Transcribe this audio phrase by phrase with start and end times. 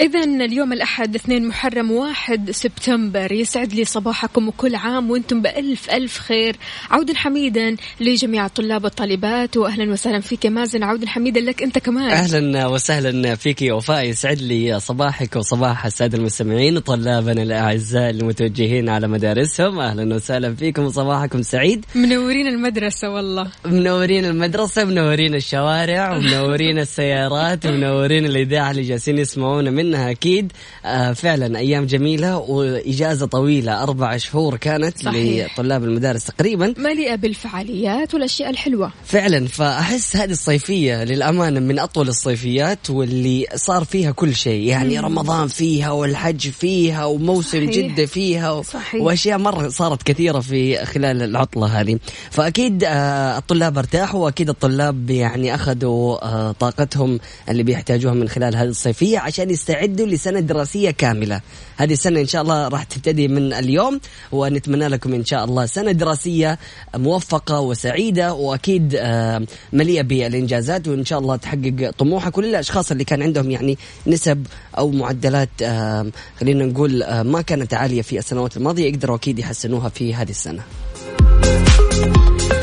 [0.00, 3.32] إذا اليوم الأحد اثنين محرم واحد سبتمبر.
[3.32, 6.56] يسعد لي صباحكم وكل عام وأنتم بألف ألف خير.
[6.90, 10.82] عودا حميدا لجميع الطلاب والطالبات وأهلا وسهلا فيك يا مازن.
[10.82, 12.10] عودا حميدا لك أنت كمان.
[12.10, 14.04] أهلا وسهلا فيك يا وفاء.
[14.04, 19.80] يسعد لي صباحك وصباح السادة المستمعين طلابنا الأعزاء المتوجهين على مدارسهم.
[19.80, 21.84] أهلا وسهلا فيكم وصباحكم سعيد.
[21.94, 23.50] منورين المدرسة والله.
[23.64, 30.52] منورين المدرسة منورين الشوارع ومنورين السيارات ومنورين الإذاعة اللي جالسين يسمعونا منها أكيد
[30.84, 35.52] آه فعلا أيام جميلة وإجازة طويلة أربع شهور كانت صحيح.
[35.52, 42.90] لطلاب المدارس تقريبا مليئة بالفعاليات والأشياء الحلوة فعلا فأحس هذه الصيفية للأمانة من أطول الصيفيات
[42.90, 45.04] واللي صار فيها كل شيء يعني مم.
[45.04, 47.70] رمضان فيها والحج فيها وموسم صحيح.
[47.70, 48.62] جدة فيها و...
[48.62, 49.02] صحيح.
[49.02, 51.98] وأشياء مرة صارت كثيرة في خلال العطلة هذه
[52.30, 58.68] فأكيد آه، الطلاب ارتاحوا وأكيد الطلاب يعني أخذوا آه، طاقتهم اللي بيحتاجوها من خلال هذه
[58.68, 61.40] الصيفية عشان يستعدوا لسنة دراسية كاملة.
[61.76, 64.00] هذه السنة إن شاء الله راح تبتدي من اليوم
[64.32, 66.58] ونتمنى لكم إن شاء الله سنة دراسية
[66.96, 72.38] موفقة وسعيدة وأكيد آه، مليئة بالإنجازات وإن شاء الله تحقق طموحك.
[72.38, 74.46] وللاشخاص اللي كان عندهم يعني نسب
[74.78, 75.48] أو معدلات
[76.40, 80.62] خلينا نقول آه، ما كانت عالية في السنوات الماضية يقدروا أكيد يحسنوها في هذه السنة.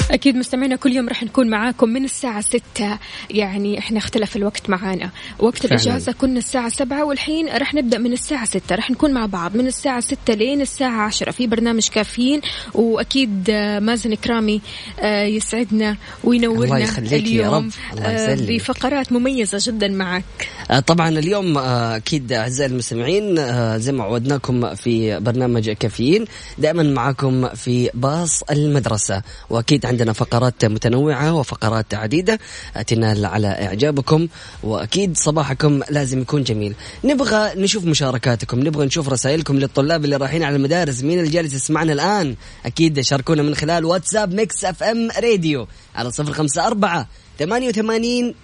[0.18, 2.98] أكيد مستمعينا كل يوم راح نكون معاكم من الساعة ستة.
[3.30, 5.10] يعني إحنا اختلف الوقت معانا.
[5.40, 5.76] وقت فعلاً.
[5.76, 8.76] الإجازة كنا الساعة سبعة والحين راح نبدأ من الساعة ستة.
[8.76, 11.32] راح نكون مع بعض من الساعة ستة لين الساعة عشرة.
[11.32, 12.42] في برنامج كافيين
[12.74, 13.52] وأكيد
[13.82, 14.62] مازن كرامي
[15.00, 17.26] آه، يسعدنا وينورنا الله يخليك يا رب.
[17.26, 17.70] اليوم.
[17.94, 18.50] الله آه، يسلمك.
[18.62, 20.24] بفقرات مميزة جدا معك.
[20.72, 23.36] آه، طبعا اليوم أكيد أعزائي المستمعين
[23.80, 26.26] زي ما عودناكم في برنامج كافيين
[26.58, 29.22] دائما معكم في باص المدرسة.
[29.50, 32.40] وأكيد عندنا فقرات متنوعة وفقرات عديدة.
[32.76, 34.28] آه، تنال على إعجابكم
[34.64, 36.74] وأكيد صباحكم لازم يكون جميل.
[37.04, 41.04] نبغى نشوف مشاركاتكم نبغى نشوف رسائلكم للطلاب اللي رايحين على المدارس.
[41.04, 42.36] مين اللي جالس يسمعنا الآن؟
[42.66, 47.08] أكيد شاركونا من خلال واتساب Mix FM Radio على صفر خمسة أربعة
[47.40, 48.36] ثمانية وثمانين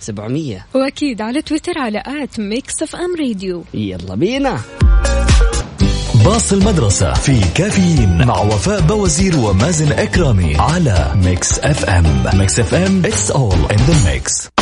[0.00, 0.66] سبعمية.
[0.74, 3.64] وأكيد على تويتر على at Mix FM Radio.
[3.74, 4.60] يلا بينا.
[6.28, 12.24] باص المدرسة في كافيين مع وفاء بوازير ومازن إكرامي على Mix FM.
[12.34, 14.57] Mix FM it's all in the mix.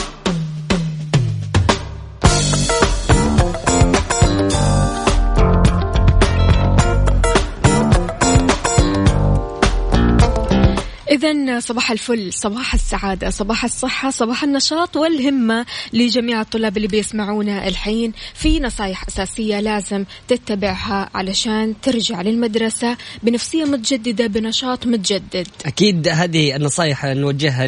[11.16, 18.12] إذا صباح الفل صباح السعادة صباح الصحة صباح النشاط والهمة لجميع الطلاب اللي بيسمعونا الحين.
[18.34, 25.47] في نصايح أساسية لازم تتبعها علشان ترجع للمدرسة بنفسية متجددة بنشاط متجدد.
[25.66, 27.66] أكيد هذه النصائح نوجهها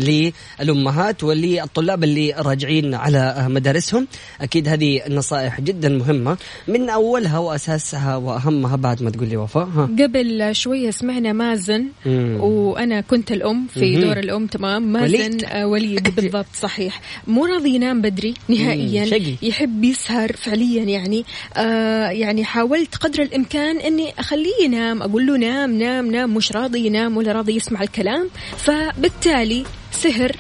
[0.61, 4.07] للأمهات وللطلاب اللي راجعين على مدارسهم.
[4.41, 6.37] أكيد هذه النصائح جدا مهمة.
[6.69, 12.37] من أولها وأساسها وأهمها بعد ما تقول لي وفاء قبل شوية سمعنا مازن مم.
[12.41, 14.01] وأنا كنت الأم في مهم.
[14.01, 14.83] دور الأم تمام.
[14.93, 15.45] مازن وليد.
[15.45, 16.09] آه، وليد.
[16.17, 17.01] بالضبط صحيح.
[17.27, 19.05] مو راضي ينام بدري نهائيا.
[19.05, 19.35] مم، شقي.
[19.43, 21.25] يحب يسهر فعليا يعني.
[21.57, 26.35] آه يعني حاولت قدر الإمكان أني أخليه ينام أقول له نام نام نام.
[26.35, 28.29] مش راضي ينام ولا راضي يسمع الكلام.
[28.57, 30.33] فبالتالي سهر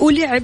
[0.00, 0.42] ولعب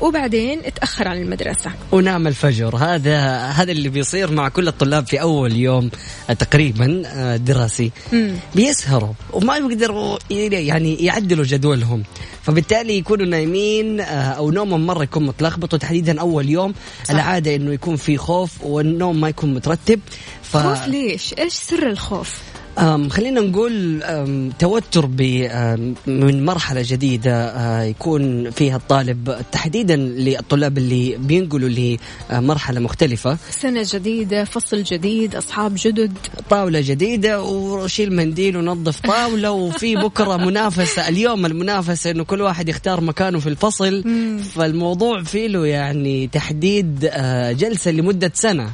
[0.00, 5.56] وبعدين اتأخر عن المدرسة ونام الفجر هذا هذا اللي بيصير مع كل الطلاب في أول
[5.56, 5.90] يوم
[6.38, 8.34] تقريبا آه، دراسي مم.
[8.54, 12.02] بيسهروا وما بيقدروا يعني يعدلوا جدولهم
[12.42, 16.74] فبالتالي يكونوا نايمين آه، أو نومهم مرة يكون متلخبط وتحديدا أول يوم
[17.04, 17.10] صح.
[17.10, 20.00] العادة إنه يكون في خوف والنوم ما يكون مترتب
[20.42, 22.40] ف خوف ليش؟ إيش سر الخوف؟
[23.10, 24.02] خلينا نقول
[24.58, 25.06] توتر
[26.06, 31.96] من مرحلة جديدة يكون فيها الطالب تحديدا للطلاب اللي بينقلوا
[32.30, 33.38] لمرحلة مختلفة.
[33.50, 36.12] سنة جديدة فصل جديد أصحاب جدد.
[36.50, 41.08] طاولة جديدة وشيل منديل ونظف طاولة وفي بكرة منافسة.
[41.08, 44.04] اليوم المنافسة إنه كل واحد يختار مكانه في الفصل.
[44.54, 48.70] فالموضوع فيه له يعني تحديد آه، جلسة لمدة سنة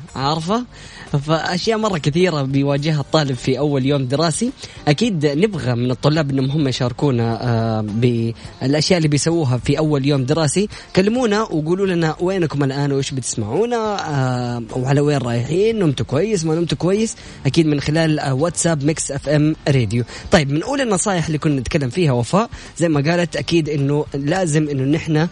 [1.12, 4.50] عارفة فأشياء مرة كثيرة بيواجهها الطالب في أول يوم دراسي.
[4.88, 10.68] أكيد نبغى من الطلاب إنهم هم يشاركونا آه، بالأشياء اللي بيسووها في أول يوم دراسي.
[10.96, 16.78] كلمونا وقولوا لنا وينكم الآن وإيش بتسمعونا آه، وعلى وين رايحين نمتوا كويس ما نمتوا
[16.78, 17.16] كويس.
[17.46, 21.90] أكيد من خلال آه، واتساب Mix FM Radio طيب من اولى النصائح اللي كنا نتكلم
[21.90, 25.28] فيها وفاء زي ما قالت أكيد إنه لازم إنه نحن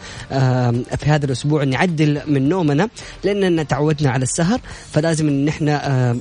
[0.99, 2.89] في هذا الأسبوع نعدل من نومنا
[3.25, 4.61] لأننا تعودنا على السهر
[4.93, 5.62] فلازم ان نحن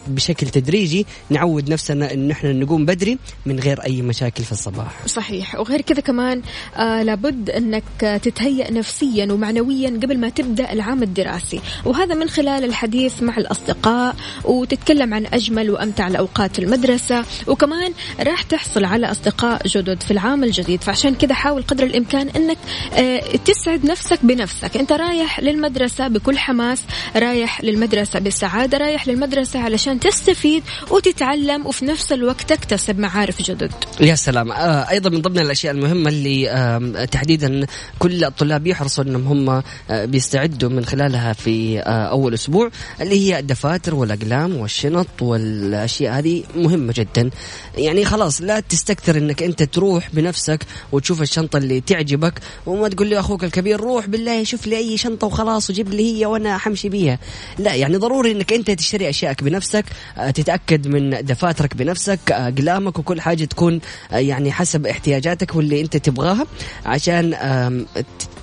[0.08, 5.08] بشكل تدريجي نعود نفسنا إن نحن نقوم بدري من غير أي مشاكل في الصباح.
[5.08, 5.56] صحيح.
[5.56, 6.42] وغير كذا كمان
[6.76, 7.84] آه لابد إنك
[8.24, 11.62] تتهيأ نفسيا ومعنويا قبل ما تبدأ العام الدراسي.
[11.86, 14.16] وهذا من خلال الحديث مع الأصدقاء
[14.46, 17.26] وتتكلم عن أجمل وأمتع الأوقات في المدرسة.
[17.48, 20.84] وكمان راح تحصل على أصدقاء جدد في العام الجديد.
[20.84, 22.58] فعشان كذا حاول قدر الإمكان إنك
[22.94, 24.78] آه تسعد نفسك بنفسك.
[24.78, 26.82] أنت رايح للمدرسة بكل حماس
[27.16, 33.72] رايح للمدرسة بسعادة رايح للمدرسة علشان تستفيد وتتعلم وفي نفس الوقت تكتسب معارف جدد.
[34.00, 34.52] يا سلام.
[34.52, 37.66] آه أيضا من ضمن الأشياء المهمة اللي تحديدا
[38.00, 42.70] كل الطلاب يحرصوا إنهم هم آه بيستعدوا من خلالها في آه أول أسبوع
[43.02, 47.30] اللي هي الدفاتر والأقلام والشنط والأشياء هذه مهمة جدا.
[47.78, 50.60] يعني خلاص لا تستكثر إنك أنت تروح بنفسك
[50.92, 52.34] وتشوف الشنطة اللي تعجبك
[52.66, 56.26] وما تقول لي أخوك الكبير روح بالله شوف لي أي شنطة وخلاص وجيب لي هي
[56.26, 57.20] وأنا حمشي بيها.
[57.60, 59.86] لا يعني ضروري إنك أنت تشتري اشيائك بنفسك
[60.18, 63.80] آه تتأكد من دفاترك بنفسك اقلامك وكل حاجة تكون
[64.12, 66.48] آه، يعني حسب احتياجاتك واللي أنت تبغاها
[66.86, 67.36] عشان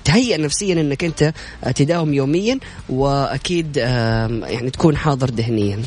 [0.05, 1.33] تهيئ نفسيا إنك أنت
[1.63, 2.59] آه، تداوم يوميا
[2.89, 5.79] وأكيد يعني تكون حاضر ذهنيا.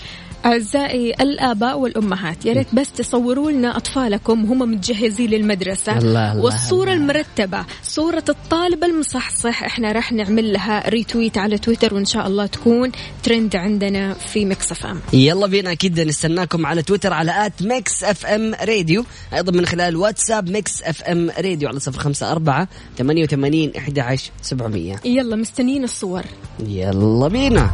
[0.45, 5.99] أعزائي الآباء والأمهات يا ريت بس تصوروا لنا أطفالكم وهم متجهزين للمدرسة.
[5.99, 6.95] الله الله والصورة الله.
[6.95, 12.93] المرتبة صورة الطالب المصحصح إحنا راح نعمل لها ريتويت على تويتر وإن شاء الله تكون
[13.23, 18.05] ترند عندنا في ميكس اف ام يلا بينا أكيد نستناكم على تويتر على at Mix
[18.05, 19.05] FM Radio
[19.35, 22.69] أيضا من خلال واتساب Mix FM Radio على صفر خمسة أربعة
[22.99, 25.01] ثمانية وثمانين إحدى عشر سبعمية.
[25.05, 26.23] يلا مستنيين الصور.
[26.67, 27.71] يلا بينا.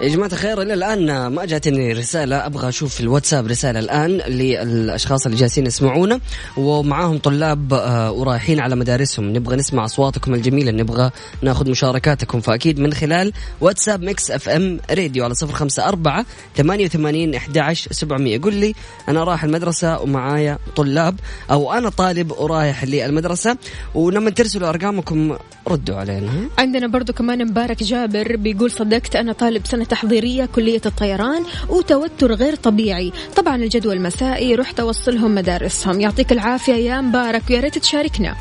[0.00, 5.26] يا جماعة الخير إلى الآن ما جاتني رسالة أبغى أشوف في الواتساب رسالة الآن للأشخاص
[5.26, 6.20] اللي جالسين يسمعونا
[6.56, 9.32] ومعاهم طلاب آه، ورايحين على مدارسهم.
[9.32, 11.10] نبغى نسمع أصواتكم الجميلة نبغى
[11.42, 12.40] ناخذ مشاركاتكم.
[12.40, 18.38] فأكيد من خلال واتساب Mix FM Radio على صفر خمسة أربعة ثمانية وثمانين أحد سبعمية.
[18.38, 18.74] قل لي
[19.08, 23.56] أنا رايح المدرسة ومعايا طلاب أو أنا طالب ورايح للمدرسة.
[23.94, 25.36] ولما ترسلوا أرقامكم
[25.68, 26.30] ردوا علينا.
[26.58, 32.54] عندنا برضو كمان مبارك جابر بيقول صدقت أنا طالب سنة تحضيرية كلية الطيران وتوتر غير
[32.54, 33.12] طبيعي.
[33.36, 36.00] طبعا الجدول المسائي رحت أوصلهم مدارسهم.
[36.00, 38.34] يعطيك العافية يا مبارك ويا ريت تشاركنا.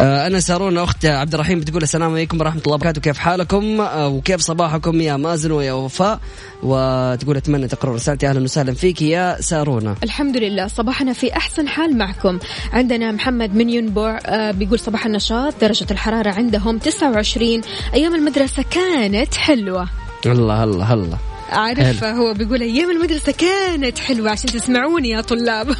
[0.00, 3.00] آه، أنا سارون أخت عبد الرحيم بتقول السلام عليكم ورحمة الله وبركاته.
[3.00, 6.20] كيف حالكم؟ آه، وكيف صباحكم يا مازن ويا وفاء؟
[6.62, 8.26] وتقول أتمنى تقرأ رسالتي.
[8.26, 12.38] أهلا وسهلا فيك يا سارونا الحمد لله صباحنا في أحسن حال معكم.
[12.72, 15.54] عندنا محمد من ينبع آه، بيقول صباح النشاط.
[15.60, 17.60] درجة الحرارة عندهم 29
[17.94, 20.01] أيام المدرسة كانت حلوة.
[20.26, 21.18] الله الله الله.
[21.52, 25.68] عارف هو بيقول أيام المدرسة كانت حلوة عشان تسمعوني يا طلاب.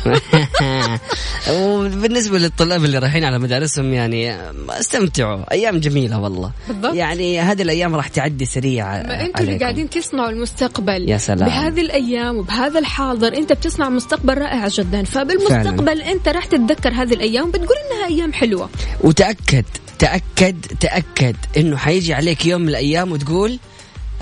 [1.53, 4.37] وبالنسبة للطلاب اللي رايحين على مدارسهم يعني
[4.71, 5.53] استمتعوا.
[5.53, 6.53] أيام جميلة والله.
[6.69, 6.95] بالضبط.
[6.95, 11.11] يعني هذه الأيام راح تعدي سريعة أنتم اللي قاعدين تصنعوا المستقبل.
[11.11, 11.49] يا سلام.
[11.49, 15.05] بهذه الأيام وبهذا الحاضر أنت بتصنع مستقبل رائع جدا.
[15.05, 16.13] فبالمستقبل فعلا.
[16.13, 18.69] أنت راح تتذكر هذه الأيام بتقول إنها أيام حلوة.
[19.01, 19.65] وتأكد
[19.99, 23.59] تأكد تأكد إنه حيجي عليك يوم من الأيام وتقول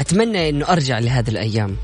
[0.00, 1.76] أتمنى إنه أرجع لهذه الأيام.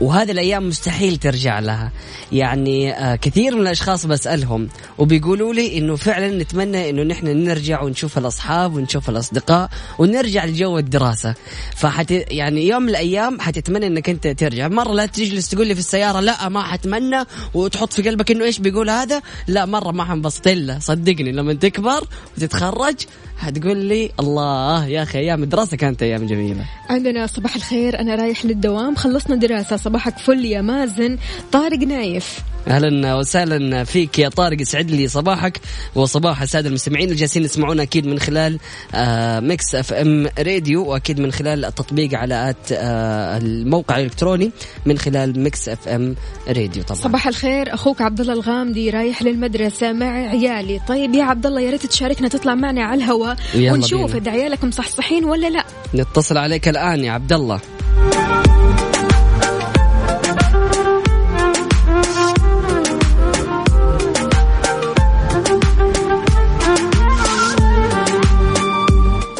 [0.00, 1.92] وهذه الأيام مستحيل ترجع لها.
[2.32, 8.18] يعني آه كثير من الأشخاص بسألهم وبيقولوا لي إنه فعلا نتمنى إنه نحن نرجع ونشوف
[8.18, 11.34] الأصحاب ونشوف الأصدقاء ونرجع لجو الدراسة.
[11.76, 14.68] فحت يعني يوم من الأيام حتتمنى إنك أنت ترجع.
[14.68, 17.24] مرة لا تجلس تقول لي في السيارة لا ما حتمنى.
[17.54, 22.08] وتحط في قلبك إنه إيش بيقول هذا؟ لا مرة ما حنبسط إلا صدقني لما تكبر
[22.36, 22.96] وتتخرج
[23.36, 26.64] حتقول لي الله يا أخي أيام الدراسة كانت أيام جميلة.
[26.90, 31.18] عندنا صباح الخير أنا رايح للدوام خلصنا دراسه صباحك فل يا مازن.
[31.52, 32.38] طارق نايف.
[32.68, 35.60] أهلا وسهلا فيك يا طارق يسعد لي صباحك.
[35.94, 38.58] وصباح الساده المستمعين اللي جالسين يسمعونا أكيد من خلال
[38.94, 44.50] آه Mix FM Radio وأكيد من خلال التطبيق على at آه الموقع الإلكتروني
[44.86, 46.14] من خلال Mix FM
[46.48, 47.00] Radio طبعا.
[47.00, 50.80] صباح الخير أخوك عبد الله الغامدي رايح للمدرسة مع عيالي.
[50.88, 53.23] طيب يا عبد الله يا ريت تشاركنا تطلع معنا على الهواء.
[53.56, 55.64] ونشوف إذا عيالك مصحصحين ولا لا.
[55.94, 57.60] نتصل عليك الآن يا عبد الله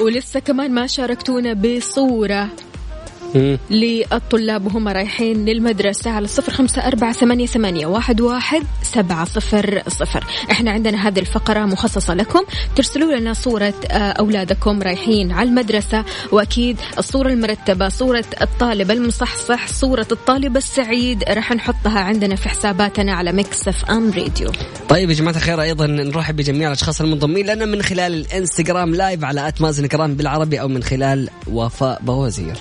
[0.05, 2.49] ولسه كمان ما شاركتونا بصورة.
[3.71, 10.25] للطلاب وهم رايحين للمدرسة على صفر خمسة أربعة ثمانية, ثمانية واحد, واحد سبعة صفر صفر.
[10.51, 12.41] إحنا عندنا هذه الفقرة مخصصة لكم.
[12.77, 16.05] ترسلوا لنا صورة آه، أولادكم رايحين على المدرسة.
[16.33, 23.33] وأكيد الصورة المرتبة صورة الطالب المصحصح صورة الطالب السعيد راح نحطها عندنا في حساباتنا على
[23.33, 24.53] Mix FM Radio.
[24.89, 29.49] طيب يا جماعة الخير أيضا نرحب بجميع الأشخاص المنضمين لنا من خلال الإنستغرام live على
[29.49, 32.55] at مازن إكرامي بالعربي أو من خلال وفاء بوازير.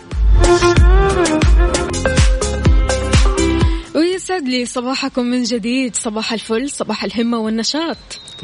[3.95, 7.97] ويسعد لي صباحكم من جديد صباح الفل صباح الهمة والنشاط.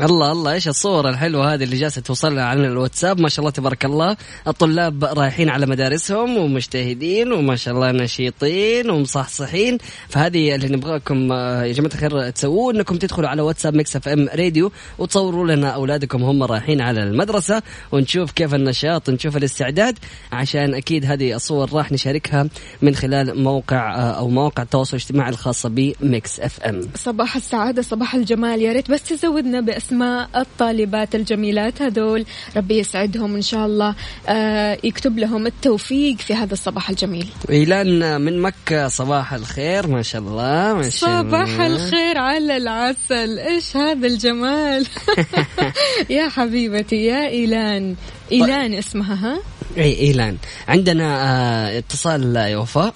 [0.04, 3.86] الله الله إيش الصورة الحلوة هذه اللي جالسة توصلنا على الواتساب؟ ما شاء الله تبارك
[3.86, 4.18] الله.
[4.48, 9.78] الطلاب رايحين على مدارسهم ومجتهدين وما شاء الله نشيطين ومصحصحين.
[10.10, 14.72] فهذه اللي نبغاكم آه، يا جماعة الخير تسووه إنكم تدخلوا على واتساب Mix FM Radio
[14.98, 20.00] وتصوروا لنا أولادكم هم رايحين على المدرسة ونشوف كيف النشاط ونشوف الاستعداد
[20.32, 22.50] عشان أكيد هذه الصور راح نشاركها
[22.82, 26.82] من خلال موقع آه، أو مواقع التواصل الاجتماعي الخاصة بميكس إف إم.
[26.96, 28.62] صباح السعادة صباح الجمال.
[28.62, 32.26] يا ريت بس تزودنا بأسماء الطالبات الجميلات هذول.
[32.58, 33.96] ربي يسعدهم إن شاء الله
[34.30, 37.28] آه يكتب لهم التوفيق في هذا الصباح الجميل.
[37.50, 41.46] إيلان من مكة صباح الخير ما شاء الله ما شاء الله.
[41.46, 43.40] صباح الخير على العسل.
[43.40, 44.88] إيش هذا الجمال؟
[46.10, 47.96] يا حبيبتي يا إيلان.
[48.32, 49.40] إيلان اسمها ها؟
[49.78, 50.38] إي إيلان.
[50.68, 52.94] عندنا آه اتصال يا وفاء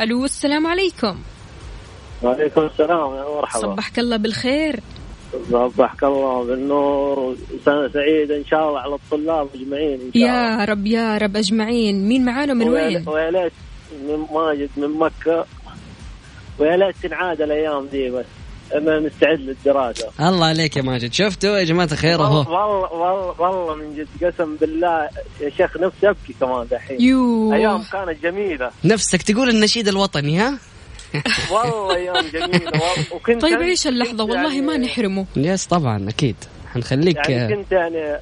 [0.00, 1.18] ألو السلام عليكم.
[2.22, 3.62] وعليكم السلام يا مرحبا.
[3.62, 4.80] صبحك الله بالخير.
[5.50, 10.60] صبحك الله بالنور وسنة سعيدة إن شاء الله على الطلاب أجمعين إن شاء الله.
[10.60, 12.08] يا رب يا رب أجمعين.
[12.08, 13.52] مين معانا من ويا- وين؟ ويا ليت
[14.08, 15.44] من ماجد من مكة.
[16.58, 18.24] ويا ليت تنعاد الأيام دي بس.
[18.74, 20.08] أنا نستعد للدراسة.
[20.20, 21.12] الله عليك يا ماجد.
[21.12, 22.52] شفتوا يا جماعة الخير والله أهو.
[22.52, 25.08] والله والله, والله من جد قسم بالله
[25.40, 27.00] يا شيخ نفسي أبكي كمان دحين.
[27.00, 28.70] يو أيام كانت جميلة.
[28.84, 30.58] نفسك تقول النشيد الوطني ها؟
[31.52, 35.26] والله أيام جميلة والله وكنت طيب عيش اللحظة؟ كنت والله ما يعني- نحرمه.
[35.36, 36.36] يس طبعا أكيد.
[36.74, 38.18] حنخليك يعني آه، كنت يعني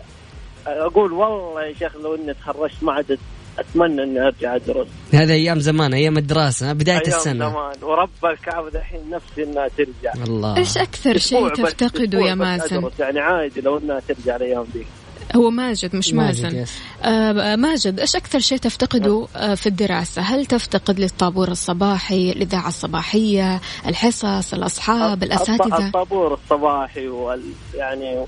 [0.66, 3.18] أقول والله يا شيخ لو إني تخرجت ما عاد
[3.58, 4.86] أتمنى إني أرجع أدرس.
[5.14, 7.50] هذا أيام زمان أيام الدراسة بداية أيام السنة.
[7.50, 7.72] زمان.
[7.82, 10.24] ورب الكعبة دحين نفسي إنها ترجع.
[10.26, 10.56] الله.
[10.56, 12.90] إيش أكثر شيء تفتقده يا مازن.
[12.98, 14.86] يعني عادي لو إنها ترجع الأيام دي.
[15.36, 16.58] هو ماجد مش ماجد، مازن.
[16.58, 16.78] يس.
[17.02, 23.60] آه ماجد إيش أكثر شيء تفتقده آه في الدراسة؟ هل تفتقد للطابور الصباحي الإذاعة الصباحية
[23.86, 27.42] الحصص الأصحاب الأساتذة؟ الطابور الصباحي وال
[27.74, 28.24] يعني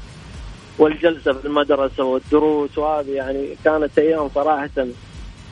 [0.78, 4.70] والجلسة في المدرسة والدروس وهذه يعني كانت أيام صراحة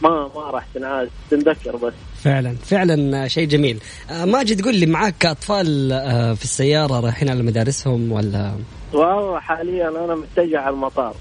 [0.02, 1.92] ما ما راح تنعاد تنذكر بس.
[2.24, 3.78] فعلا فعلا شيء جميل.
[4.10, 8.52] آه، ماجد قول لي معك اطفال آه، في السيارة رايحين على مدارسهم ولا؟
[8.92, 11.14] والله حاليا أنا متجه على المطار.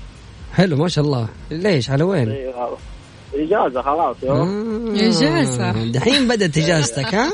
[0.57, 1.27] حلو ما شاء الله.
[1.51, 2.53] ليش؟ على وين؟ إيه،
[3.33, 5.91] إجازة خلاص يوم آه، إجازة.
[5.91, 7.31] دحين بدأت إجازتك ها؟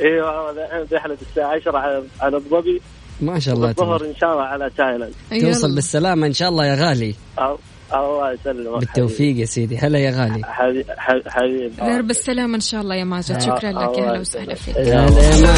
[0.00, 2.80] أيوه الحين رحله الساعة 10 على على أبو ظبي.
[3.20, 3.68] ما شاء الله.
[3.68, 5.12] الظهر إن شاء الله على تايلاند.
[5.30, 5.74] توصل يلا.
[5.74, 7.14] بالسلامة إن شاء الله يا غالي.
[7.38, 7.58] أو-
[7.94, 9.78] الله يسلمك بالتوفيق يا سيدي.
[9.78, 10.44] هلا يا غالي.
[10.44, 11.30] حبيبي حبيبي.
[11.30, 13.40] حبيبي درب السلامة إن شاء الله يا ماجد.
[13.40, 13.98] شكرا لك.
[13.98, 14.76] يا هلا وسهلا فيك.
[14.78, 15.48] هلا يا ماجد.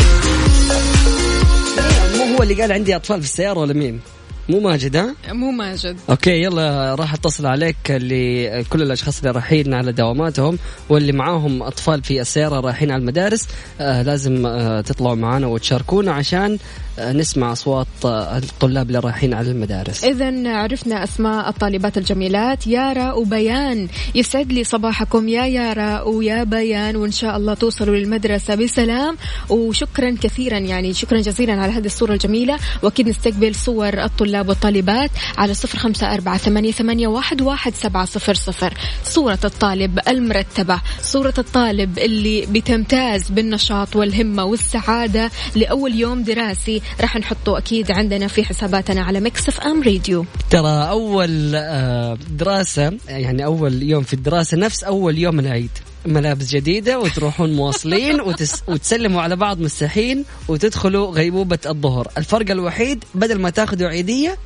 [2.17, 4.01] مو هو اللي قال عندي أطفال في السيارة ولا مين؟
[4.49, 5.97] مو ماجد ها؟ مو ماجد.
[6.11, 12.21] أوكي يلا راح أتصل عليك لكل الأشخاص اللي رايحين على دواماتهم واللي معاهم أطفال في
[12.21, 13.49] السيارة رايحين على المدارس
[13.81, 16.59] آه لازم آه تطلعوا معنا وتشاركونا عشان
[16.99, 20.05] آه نسمع أصوات آه الطلاب اللي رايحين على المدارس.
[20.05, 22.67] إذا عرفنا أسماء الطالبات الجميلات.
[22.67, 25.29] يارا وبيان يسعد لي صباحكم.
[25.29, 29.17] يا يارا ويا بيان وإن شاء الله توصلوا للمدرسة بسلام.
[29.51, 32.59] وشكرا كثيرا يعني شكرا جزيلا على هذه الصورة الجميلة.
[32.83, 38.75] وأكيد نستقبل صور الطلاب والطالبات على صفر خمسة أربعة ثمانية, واحد, سبعة صفر صفر.
[39.05, 46.83] صورة الطالب المرتبة صورة الطالب اللي بتمتاز بالنشاط والهمة والسعادة لأول يوم دراسي.
[47.01, 53.45] راح نحطه أكيد عندنا في حساباتنا على Mix FM Radio ترى أول آه دراسة يعني
[53.45, 55.71] أول يوم في الدراسة نفس أول يوم العيد.
[56.07, 62.09] ملابس جديدة وتروحون مواصلين وتس وتسلموا على بعض مستحين وتدخلوا غيبوبة الظهر.
[62.19, 64.39] الفرق الوحيد بدل ما تاخذوا عيدية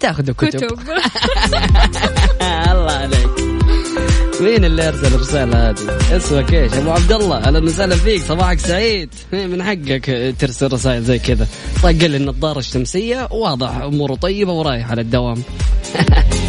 [0.00, 0.78] تاخذوا كتب, كتب.
[2.70, 3.28] الله عليك.
[4.40, 8.22] مين اللي ارسل الرسالة هذه؟ اسمك إيش؟ أبو عبد الله أهلا وسهلا فيك.
[8.22, 9.14] صباحك سعيد.
[9.32, 11.46] من حقك ترسل رسائل زي كذا؟
[11.82, 13.28] طق لي النظارة الشمسية.
[13.30, 15.42] واضح أموره طيبة ورايح على الدوام.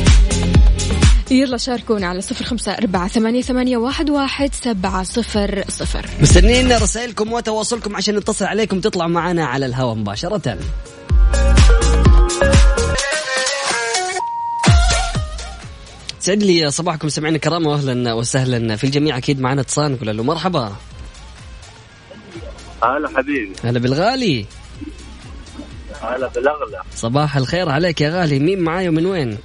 [1.33, 6.05] يلا شاركونا على صفر خمسة أربعة ثمانية, ثمانية واحد, واحد سبعة صفر صفر.
[6.21, 10.57] مستنيين رسائلكم وتواصلكم عشان نتصل عليكم تطلع معنا على الهواء مباشرة.
[16.19, 18.75] سعد لي صباحكم سمعنا الكرام واهلا وسهلا.
[18.75, 20.75] في الجميع أكيد معنا اتصال نقول له مرحبا.
[22.83, 23.53] هلا حبيبي.
[23.63, 24.45] هلا بالغالي.
[26.01, 26.81] هلا بالأغلى.
[26.95, 28.39] صباح الخير عليك يا غالي.
[28.39, 29.37] مين معاي ومن وين؟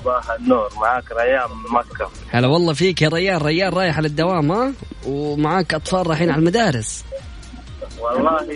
[0.00, 0.68] صباح النور.
[0.80, 2.10] معاك ريان من مكة.
[2.30, 3.40] هلا والله فيك يا ريان.
[3.40, 4.72] ريان رايح على الدوام ها؟
[5.06, 7.04] ومعاك أطفال رايحين على المدارس.
[8.00, 8.46] والله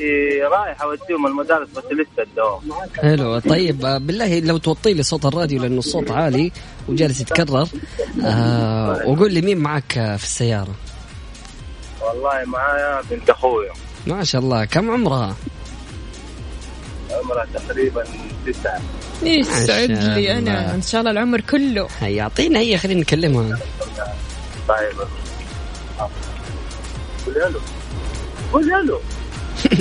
[0.48, 2.60] رايح أوديهم المدارس بس لسه الدوام.
[2.96, 3.38] حلو.
[3.38, 6.52] طيب بالله لو توطي لي صوت الراديو لأنه الصوت عالي
[6.88, 7.68] وجالس يتكرر
[8.24, 10.74] آه وقول لي مين معك في السيارة؟
[12.00, 13.72] والله معايا بنت اخويا
[14.06, 14.64] ما شاء الله.
[14.64, 15.36] كم عمرها؟
[17.14, 18.04] عمرها تقريبا
[18.46, 18.80] تسعة.
[19.22, 20.38] يسعد لي.
[20.38, 20.74] أنا.
[20.74, 21.88] إن شاء الله العمر كله.
[22.00, 23.58] هيا اعطينا هي خلينا نكلمها
[24.68, 24.96] طيب.
[27.26, 27.60] قول ألو.
[28.52, 29.00] قول ألو.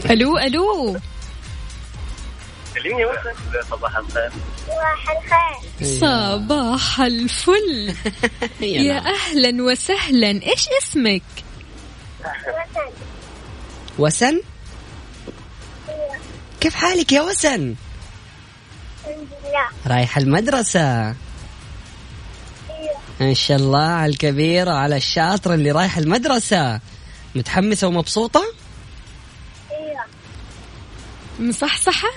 [0.10, 0.98] ألو ألو.
[2.76, 3.18] كلمني وين
[3.72, 4.32] صباح الخير.
[5.84, 7.94] صباح الفل.
[8.62, 9.08] يا نعم.
[9.08, 10.28] أهلا وسهلا.
[10.28, 11.22] إيش اسمك؟
[14.00, 14.42] وسن؟
[16.64, 17.76] كيف حالك يا وسن؟
[19.88, 21.16] رايحة المدرسة؟
[23.22, 26.80] إن شاء الله على الكبيرة على الشاطرة اللي رايحة المدرسة.
[27.36, 28.44] متحمسة ومبسوطة؟
[31.40, 32.10] مصحصحة؟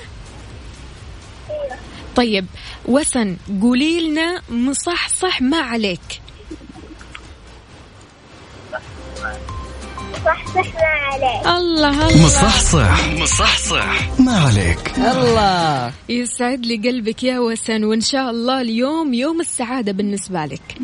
[2.16, 2.46] طيب
[2.84, 6.20] وسن قولي لنا مصحصح ما عليك.
[11.46, 12.26] الله الله.
[12.26, 13.08] مصحصح.
[13.08, 14.20] مصحصح.
[14.20, 14.98] ما عليك.
[14.98, 15.92] الله.
[16.08, 20.78] يسعد لي قلبك يا وسن وإن شاء الله اليوم يوم السعادة بالنسبة لك.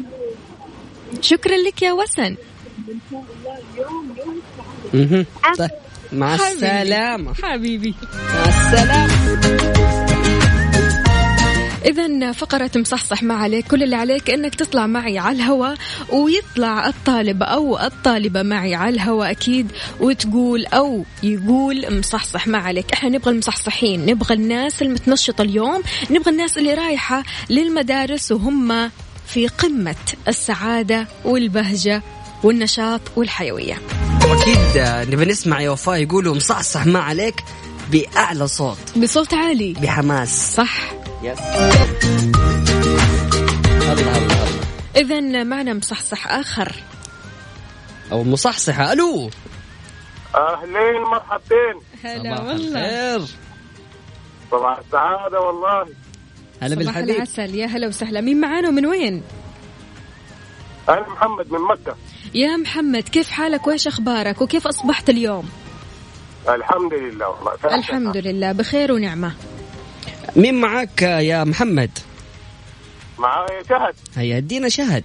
[1.20, 2.36] شكرا لك يا وسن.
[4.94, 5.26] مهم.
[5.58, 5.70] طيب
[6.12, 6.52] مع حبيبي.
[6.52, 7.34] السلامة.
[7.34, 7.94] حبيبي.
[8.34, 9.81] مع السلامة.
[11.84, 15.74] إذا فقرة مصحصح ما عليك كل اللي عليك إنك تطلع معي على الهواء
[16.10, 22.92] ويطلع الطالب أو الطالبة معي على الهواء أكيد وتقول أو يقول مصحصح ما عليك.
[22.92, 28.90] إحنا نبغى المصحصحين نبغى الناس المتنشطة اليوم نبغى الناس اللي رايحة للمدارس وهم
[29.26, 29.96] في قمة
[30.28, 32.02] السعادة والبهجة
[32.42, 33.78] والنشاط والحيوية.
[34.30, 34.58] وأكيد
[35.14, 37.34] نبي نسمع يا وفاء يقولوا مصحصح ما عليك
[37.92, 38.78] بأعلى صوت.
[38.96, 39.72] بصوت عالي.
[39.72, 40.54] بحماس.
[40.54, 41.01] صح.
[41.22, 41.82] يس الله
[43.92, 44.46] الله الله
[44.96, 46.72] إذا معنا مصحصح آخر.
[48.12, 49.30] أو مصحصحة ألو.
[50.34, 53.26] أهلين مرحبتين هلا صباح والله.
[54.50, 55.86] صباح السعادة والله.
[56.62, 57.10] هلا صباح بالحبيب.
[57.10, 57.54] العسل.
[57.54, 58.20] يا هلا وسهلا.
[58.20, 59.22] مين معانا ومن وين؟
[60.88, 61.96] أنا محمد من مكة.
[62.34, 65.48] يا محمد كيف حالك؟ وإيش أخبارك؟ وكيف أصبحت اليوم؟
[66.48, 67.76] الحمد لله والله.
[67.76, 68.52] الحمد لله.
[68.52, 69.32] بخير ونعمة.
[70.36, 71.98] مين معاك يا محمد؟
[73.18, 73.94] معايا شهد.
[74.16, 75.04] هيا ادينا شهد.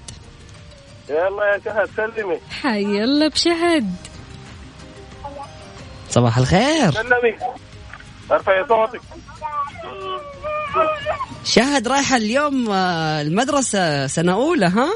[1.09, 2.39] يلا يا شهد سلمي.
[2.61, 3.95] حي الله بشهد.
[6.09, 6.91] صباح الخير.
[6.91, 7.37] سلمي.
[8.31, 9.01] ارفعي صوتك.
[11.45, 14.89] شهد رايحة اليوم آه، المدرسة سنة أولى ها؟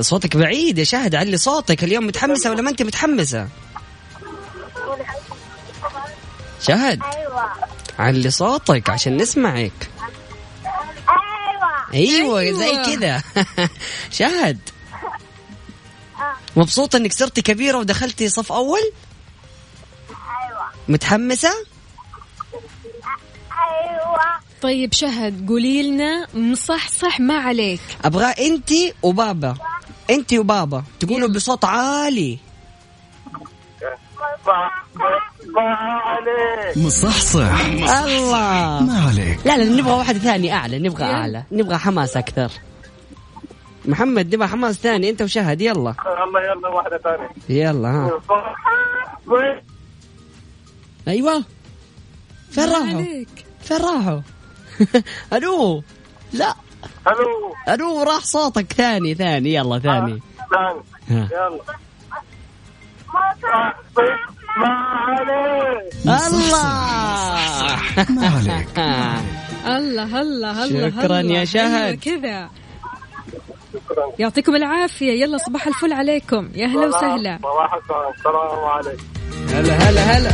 [0.00, 3.48] صوتك بعيد يا شهد علي صوتك اليوم متحمسة ولا ما أنت متحمسة؟
[6.60, 7.02] شهد
[7.98, 9.90] علي صوتك عشان نسمعك.
[11.94, 12.38] أيوه.
[12.40, 12.58] أيوة.
[12.58, 13.22] زي كذا.
[14.18, 14.58] شهد
[16.56, 18.92] مبسوطة إنك صرتي كبيرة ودخلتي صف أول؟
[20.88, 21.52] متحمسة؟
[24.62, 27.80] طيب شهد قولي لنا مصحصح ما عليك.
[28.04, 28.70] أبغى أنت
[29.02, 29.54] وبابا.
[30.10, 32.38] أنت وبابا تقولوا بصوت عالي.
[35.46, 36.76] ما عليك.
[36.76, 37.64] مصحصح.
[37.66, 38.80] الله.
[38.80, 39.38] ما عليك.
[39.44, 41.04] لا لا نبغى واحد ثاني أعلى نبغى.
[41.04, 42.50] أعلى نبغى حماس أكثر.
[43.84, 45.10] محمد نبغى حماس ثاني.
[45.10, 45.94] أنت وشهد يلا.
[46.06, 47.28] يلا يلا واحدة ثانية.
[47.48, 48.20] يلا ها.
[49.26, 49.62] وين؟
[51.08, 51.44] أيوه.
[52.50, 53.02] فين راحوا.
[53.60, 54.20] فين راحوا؟
[55.32, 55.82] ألو.
[56.32, 56.54] لا.
[57.06, 57.54] ألو.
[57.68, 58.72] ألو راح صوتك.
[58.72, 60.20] ثاني ثاني يلا ثاني.
[60.50, 60.82] ثاني.
[61.10, 61.28] ها.
[61.32, 61.60] يلا.
[64.58, 65.94] ما عليك.
[66.04, 67.76] الله.
[68.10, 68.78] ما عليك.
[69.76, 71.20] الله الله الله شكراً.
[71.20, 71.82] يا شهد.
[71.82, 72.48] أيوة كذا.
[74.18, 75.12] يعطيكم العافية.
[75.12, 76.48] يلا صباح الفل عليكم.
[76.54, 77.38] يا هلا وسهلا.
[77.42, 79.04] صباح السلام عليكم.
[79.54, 80.30] هلا هلا هلا.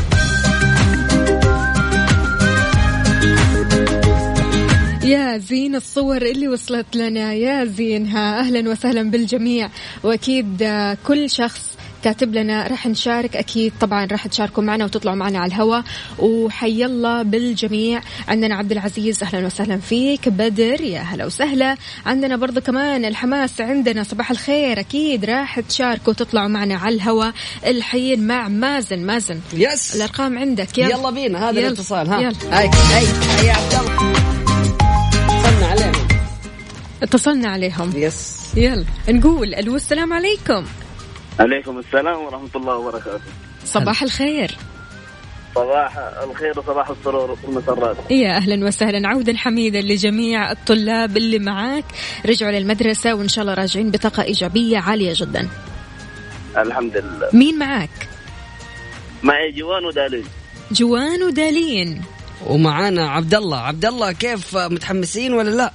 [5.05, 7.33] يا زين الصور اللي وصلت لنا.
[7.35, 9.69] يا زينها أهلا وسهلا بالجميع.
[10.03, 11.74] وأكيد آه، كل شخص
[12.05, 13.37] كاتب لنا راح نشارك.
[13.37, 15.85] أكيد طبعا راح تشاركوا معنا وتطلعوا معنا على الهواء.
[16.19, 18.01] وحي الله بالجميع.
[18.29, 20.29] عندنا عبد العزيز أهلا وسهلا فيك.
[20.29, 21.77] بدر يا هلا وسهلا.
[22.07, 24.03] عندنا برضو كمان الحماس عندنا.
[24.03, 24.81] صباح الخير.
[24.81, 27.33] أكيد راح تشاركوا وتطلعوا معنا على الهواء.
[27.67, 28.99] الحين مع مازن.
[29.07, 30.79] مازن يس الأرقام عندك.
[30.79, 31.51] يلا, يلا بينا.
[31.51, 31.69] هذا يلا.
[31.69, 32.21] الاتصال ها.
[32.21, 32.59] يلا.
[32.59, 32.69] هاي.
[32.69, 33.07] هاي.
[33.39, 34.15] هاي عبد الله.
[35.43, 35.95] اتصلنا عليهم.
[37.03, 37.93] اتصلنا عليهم.
[37.97, 38.85] يس يلا.
[39.09, 40.65] نقول ألو السلام عليكم.
[41.41, 43.21] عليكم السلام ورحمة الله وبركاته.
[43.65, 44.57] صباح الخير.
[45.55, 49.09] صباح الخير وصباح السرور والمسرات يا أهلا وسهلا.
[49.09, 51.85] عودا حميدا لجميع الطلاب اللي معاك.
[52.27, 55.49] رجعوا للمدرسة وإن شاء الله راجعين بطاقة إيجابية عالية جدا.
[56.57, 57.29] الحمد لله.
[57.33, 58.09] مين معاك؟
[59.23, 60.25] معي جوان ودالين.
[60.73, 62.03] جوان ودالين.
[62.47, 65.73] ومعانا عبد الله عبد الله كيف متحمسين ولا لا؟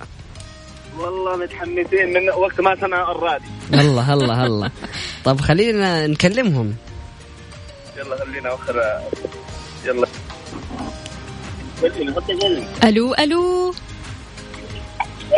[1.00, 3.50] والله متحمسين من وقت ما سمعوا الراديو.
[3.74, 4.72] هلا هلا هلا
[5.26, 6.76] طب خلينا نكلمهم.
[7.98, 9.02] يلا خلينا آخر
[9.86, 10.08] يلا.
[12.84, 13.74] ألو ألو.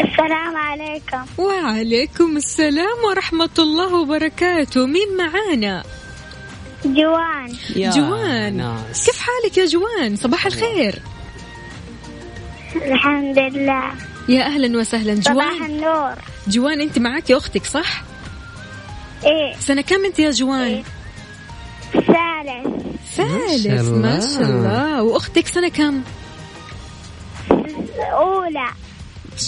[0.03, 1.25] السلام عليكم.
[1.37, 4.85] وعليكم السلام ورحمة الله وبركاته.
[4.85, 5.83] مين معانا؟
[6.85, 7.55] جوان.
[7.75, 8.57] يا جوان.
[8.57, 9.05] ناس.
[9.05, 11.01] كيف حالك يا جوان؟ صباح الخير.
[12.75, 14.10] الحمد لله.
[14.31, 15.21] يا أهلا وسهلا.
[15.21, 15.71] صباح جوان.
[15.71, 16.15] النور.
[16.47, 18.03] جوان أنت معك أختك صح؟
[19.25, 19.55] إيه.
[19.59, 20.83] سنة كم أنت يا جوان؟ إيه.
[21.93, 22.85] ثالث.
[23.15, 25.03] ثالث ما شاء الله.
[25.03, 26.01] وأختك سنة كم؟
[27.99, 28.69] أولى.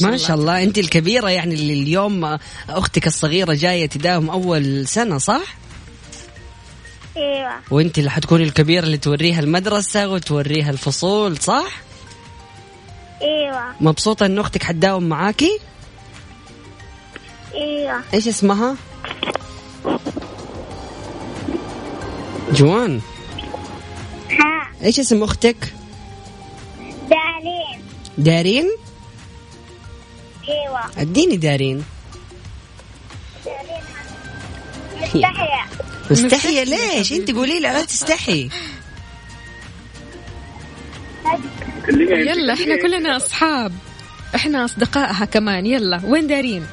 [0.01, 0.63] ما شاء الله.
[0.63, 2.37] أنت الكبيرة يعني اللي اليوم
[2.69, 5.55] أختك الصغيرة جاية تداوم أول سنة صح؟
[7.17, 7.51] إيوه.
[7.71, 11.81] وأنت اللي حتكوني الكبيرة اللي توريها المدرسة وتوريها الفصول صح؟
[13.23, 13.73] أيوه.
[13.81, 15.59] مبسوطة إن أختك حتداوم معاكي؟
[17.55, 18.01] أيوه.
[18.13, 18.75] إيش اسمها؟
[22.51, 23.01] جوان.
[24.29, 24.67] ها.
[24.83, 25.73] إيش اسم أختك؟
[27.09, 27.81] دالين
[28.17, 28.69] دارين؟
[30.49, 30.81] أيوه.
[30.97, 31.85] أديني دارين.
[35.03, 35.65] مستحية.
[36.11, 38.49] مستحية ليش؟ أنت قولي لها لا تستحي.
[41.89, 43.73] يلا إحنا كلنا أصحاب.
[44.35, 45.65] إحنا أصدقائها كمان.
[45.65, 46.65] يلا وين دارين؟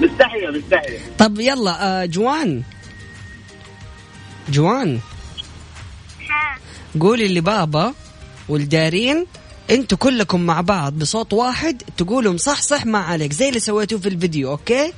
[0.00, 2.62] مستحية مستحية طب يلا آه، جوان.
[4.48, 5.00] جوان.
[6.30, 6.58] ها
[7.00, 7.94] قولي لبابا
[8.48, 9.26] والدارين
[9.70, 14.50] أنتوا كلكم مع بعض بصوت واحد تقولوا مصحصح ما عليك زي اللي سويتوه في الفيديو
[14.50, 14.92] أوكي؟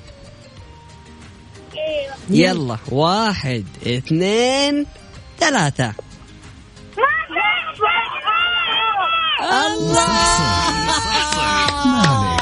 [1.74, 4.86] أيوه يلا واحد اثنين
[5.40, 5.92] ثلاثة.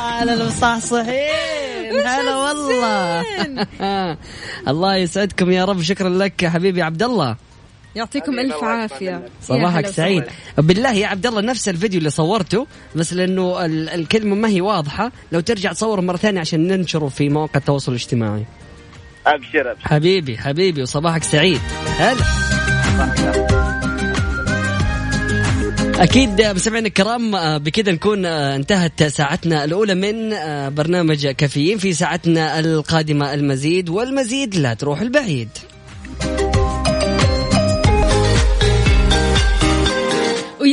[0.01, 3.25] على المصحصحين هلا والله.
[4.69, 7.37] الله يسعدكم يا رب شكرا لك يا حبيبي عبد الله
[7.95, 9.23] يعطيكم ألف الله عافية.
[9.43, 10.25] صباحك سعيد.
[10.59, 15.13] بالله يا عبد الله نفس الفيديو اللي صورته بس لأنه ال- الكلمة ما هي واضحة.
[15.33, 18.45] لو ترجع تصور مرة ثانية عشان ننشره في مواقع التواصل الاجتماعي.
[19.27, 19.89] أبشر أبشر.
[19.89, 21.61] حبيبي حبيبي وصباحك سعيد.
[21.99, 23.62] هلا.
[25.95, 31.93] أكيد مستمعينا الكرام آه، بكذا نكون آه، انتهت ساعتنا الأولى من آه، برنامج كافيين في
[31.93, 35.49] ساعتنا القادمة المزيد والمزيد لا تروح البعيد.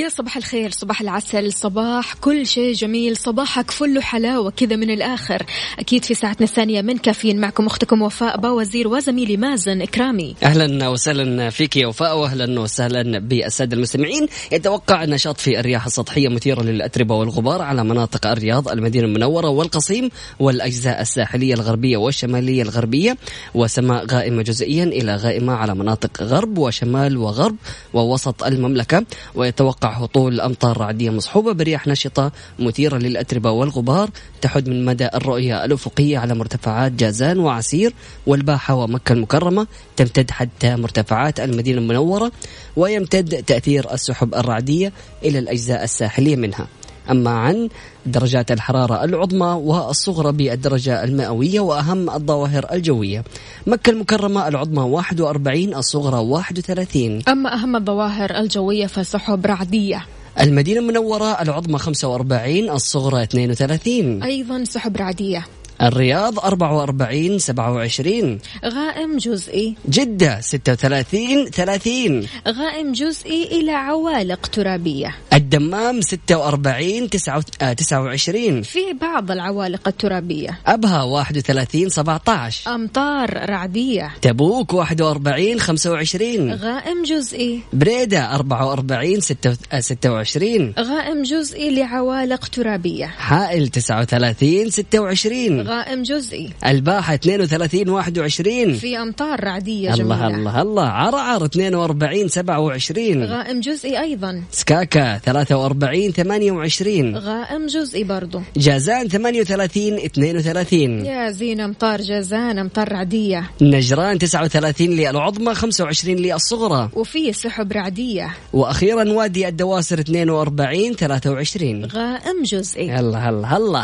[0.10, 5.46] صباح الخير صباح العسل صباح كل شيء جميل صباحك فل حلاوة كذا من الآخر.
[5.80, 10.36] أكيد في ساعتنا الثانية من كافيين معكم أختكم وفاء باوزير وزميلي مازن إكرامي.
[10.44, 14.28] أهلا وسهلا فيك يا وفاء واهلا وسهلا بالسادة المستمعين.
[14.52, 21.02] يتوقع نشاط في الرياح السطحية مثيرة للأتربة والغبار على مناطق الرياض المدينة المنورة والقصيم والأجزاء
[21.02, 23.18] الساحلية الغربية والشمالية الغربية
[23.56, 27.56] وسماء غائمة جزئيا إلى غائمة على مناطق غرب وشمال وغرب
[27.94, 29.06] ووسط المملكة.
[29.36, 34.10] ويتوقع هطول امطار رعديه مصحوبة برياح نشطة مثيرة للأتربة والغبار
[34.42, 37.94] تحد من مدى الرؤية الأفقية على مرتفعات جازان وعسير
[38.28, 42.32] والباحة ومكة المكرمة تمتد حتى مرتفعات المدينة المنورة
[42.76, 44.92] ويمتد تأثير السحب الرعدية
[45.24, 46.68] إلى الأجزاء الساحلية منها.
[47.12, 47.70] أما عن
[48.06, 53.24] درجات الحرارة العظمى والصغرى بالدرجة المئوية وأهم الظواهر الجوية.
[53.68, 60.06] مكة المكرمة العظمى 41 الصغرى 31 أما أهم الظواهر الجوية فسحب رعدية.
[60.40, 65.46] المدينة المنورة العظمى 45 الصغرى 32 أيضا سحب رعدية.
[65.82, 69.76] الرياض 44 27 غائم جزئي.
[69.90, 75.16] جدة 36 30 غائم جزئي إلى عوالق ترابية.
[75.34, 80.60] الدمام 46 تسعة- آه، 29 في بعض العوالق الترابية.
[80.68, 84.12] أبها 31 17 أمطار رعدية.
[84.22, 87.62] تبوك 41 25 غائم جزئي.
[87.74, 93.06] بريدة 44 ستة- آه، 26 غائم جزئي لعوالق ترابية.
[93.06, 96.50] حائل 39 26 غائم جزئي.
[96.66, 100.38] الباحة 32 21 في أمطار رعدية الله جميلة.
[100.38, 100.88] الله الله.
[100.88, 104.44] عرعر 42 27 غائم جزئي أيضا.
[104.52, 108.42] سكاكا 43 28 غائم جزئي برضو.
[108.58, 113.50] جازان 38 32 يا زين أمطار جازان أمطار رعدية.
[113.62, 116.90] نجران 39 للعظمى 25 للصغرى.
[116.94, 118.36] وفي سحب رعدية.
[118.54, 122.92] وأخيرا وادي الدواسر 42 23 غائم جزئي.
[122.92, 123.84] هلا هلا هلا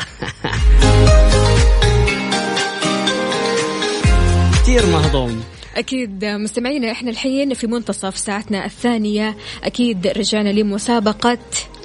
[4.75, 5.43] كثير مهضوم.
[5.75, 9.37] أكيد مستمعينا إحنا الحين في منتصف ساعتنا الثانية.
[9.63, 11.37] أكيد رجعنا لمسابقة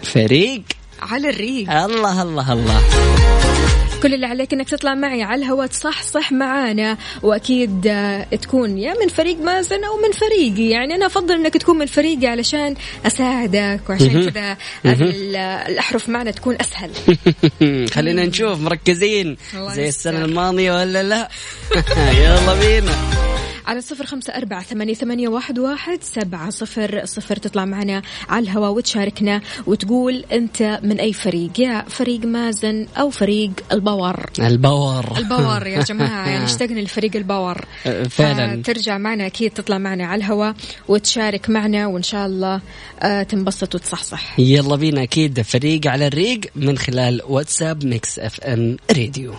[0.02, 0.62] فريق.
[1.02, 1.70] على الريق.
[1.70, 2.80] الله الله الله.
[4.02, 6.96] كل اللي عليك إنك تطلع معي على الهواء تصح صح معانا.
[7.22, 10.68] وأكيد آه، تكون يا من فريق مازن أو من فريقي.
[10.70, 12.74] يعني أنا أفضل إنك تكون من فريقي علشان
[13.06, 16.90] أساعدك وعشان كذا ال- الأحرف معنا تكون أسهل.
[17.94, 19.36] خلينا نشوف مركزين.
[19.54, 20.10] زي يستر.
[20.10, 21.28] السنة الماضية ولا لا؟
[22.22, 22.92] يلا بينا.
[23.66, 27.36] على صفر خمسة أربعة ثمانية, ثمانية واحد, واحد سبعة صفر صفر.
[27.36, 33.50] تطلع معنا على الهواء وتشاركنا وتقول أنت من أي فريق؟ يا فريق مازن أو فريق
[33.72, 34.30] الباور.
[34.38, 35.18] الباور.
[35.18, 37.64] الباور يا جماعة يعني اشتقنا لفريق ال power.
[38.10, 38.62] فعلا.
[38.62, 40.54] ترجع معنا أكيد تطلع معنا على الهواء
[40.88, 42.60] وتشارك معنا وإن شاء الله
[43.00, 44.40] آه، تنبسط وتصحصح.
[44.40, 49.34] يلا بينا أكيد فريق على الريق من خلال واتساب Mix FM Radio.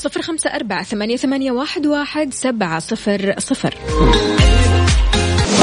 [0.00, 3.74] صفر خمسة أربعة ثمانية, واحد, سبعة صفر صفر.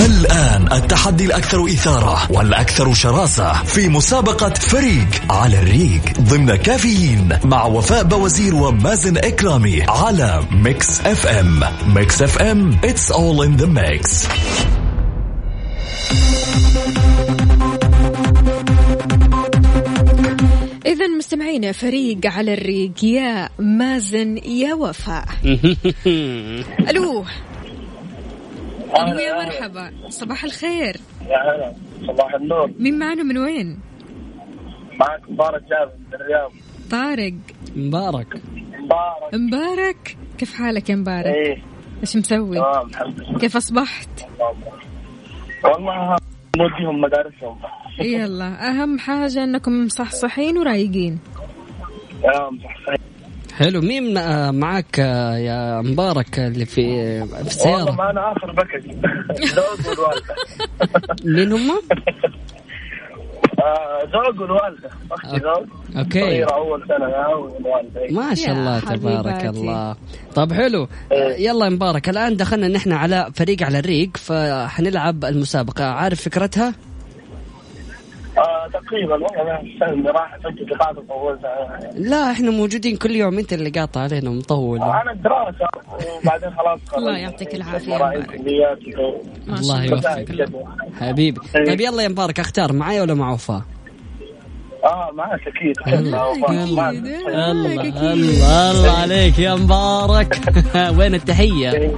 [0.05, 8.03] الآن التحدي الأكثر إثارة والأكثر شراسة في مسابقة فريق على الريق ضمن كافيين مع وفاء
[8.03, 11.63] بوزير ومازن إكرامي على Mix FM.
[11.87, 14.27] Mix FM it's all in the mix.
[20.87, 25.25] إذا مستمعينا فريق على الريق يا مازن يا وفاء
[26.89, 27.25] ألو.
[28.97, 29.91] ألو يا مرحبا.
[30.09, 30.95] صباح الخير.
[31.27, 31.73] يا هلا.
[32.07, 32.71] صباح النور.
[32.79, 33.79] مين معنا؟ من وين؟
[34.99, 36.51] معك مبارك جابر من الرياض.
[36.91, 37.33] طارق.
[37.75, 38.41] مبارك.
[38.77, 39.33] مبارك.
[39.33, 40.17] مبارك.
[40.37, 41.57] كيف حالك يا مبارك؟ إيه.
[42.01, 43.39] إيش مسوي؟ تمام الحمد لله.
[43.39, 44.09] كيف أصبحت؟
[45.63, 46.17] والله
[46.57, 47.57] نوديهم مدارسهم.
[47.99, 51.19] يلا أهم حاجة أنكم مصحصحين ورايقين.
[52.23, 52.97] تمام صح صحيح
[53.57, 54.13] حلو مين
[54.59, 58.91] معك آه، يا مبارك اللي في في والله السيارة؟ معنا آخر بكج
[59.55, 60.35] زوج والوالده
[61.25, 61.71] مين هم؟
[63.59, 65.67] آه، زوج والوالده أختي زوج.
[65.97, 66.19] أوكي.
[66.21, 68.13] صغيرة أول سنة والوالده إيه.
[68.13, 69.45] ما شاء الله تبارك.
[69.45, 69.95] الله.
[70.35, 70.87] طب حلو.
[71.11, 75.85] آه، يلا يا مبارك الآن دخلنا نحن على فريق على الريق فحنلعب المسابقة.
[75.85, 76.73] عارف فكرتها؟
[78.67, 80.59] تقريبا والله ما السنة اللي راحت انت
[81.09, 85.67] طولتها لا إحنا موجودين كل يوم أنت اللي قاطع علينا ومطول أنا الدراسه
[86.23, 86.79] وبعدين خلاص.
[86.97, 87.55] الله يعطيك.
[87.55, 90.49] ما الله الله يوفقك.
[90.99, 91.65] حبيبي إيه.
[91.65, 93.61] طيب يلا يا مبارك أختار معي ولا مع وفاء؟
[94.83, 96.41] آه معك أكيد الله أكيد.
[96.43, 96.59] معك.
[96.63, 96.89] الله.
[98.13, 100.39] الله الله عليك يا مبارك
[100.97, 101.91] وين التحية؟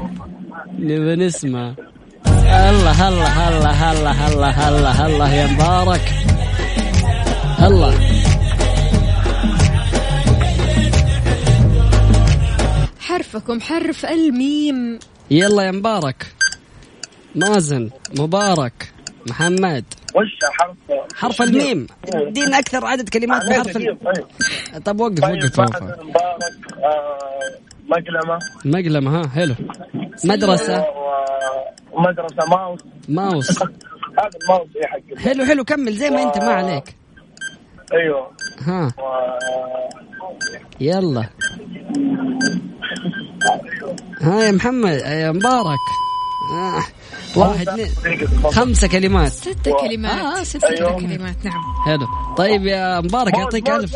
[0.80, 1.74] نبي نسمع
[2.28, 6.02] الله هلا هلا هلا هلا هلا هلا يا مبارك
[7.60, 7.92] هلا
[13.00, 15.00] حرفكم حرف الميم.
[15.32, 16.28] يلا يا مبارك.
[17.36, 18.92] مازن مبارك
[19.30, 19.86] محمد.
[20.16, 20.28] وش
[20.60, 20.78] حرف؟
[21.16, 21.88] حرف الميم.
[22.28, 23.98] دين أكثر عدد كلمات بحرف طيب ال...
[24.00, 24.26] طيب.
[24.86, 26.04] طب وقف طيب وقف وقف مبارك
[26.84, 27.20] آه،
[27.88, 28.40] مقلمة.
[28.66, 29.56] مقلمة ها حلو.
[30.26, 30.80] مدرسة.
[30.82, 30.88] و-
[31.98, 32.80] ومدرسة ماوس.
[33.10, 33.60] ماوس.
[34.20, 34.68] هذا الماوس
[35.26, 36.96] حلو حلو كمل زي ما أنت ما عليك.
[37.94, 38.32] أيوه.
[38.68, 38.88] ها.
[38.98, 39.40] و-
[40.80, 41.26] يلا.
[44.22, 45.78] ها يا محمد يا مبارك.
[46.54, 46.84] آه.
[47.36, 48.28] واحد اثنين.
[48.52, 49.32] خمسة كلمات.
[49.32, 50.12] ست كلمات.
[50.20, 51.00] آه، ست أيوه.
[51.00, 51.46] كلمات.
[51.46, 51.54] نعم.
[51.86, 52.08] حلو.
[52.38, 53.96] طيب يا مبارك يعطيك موز.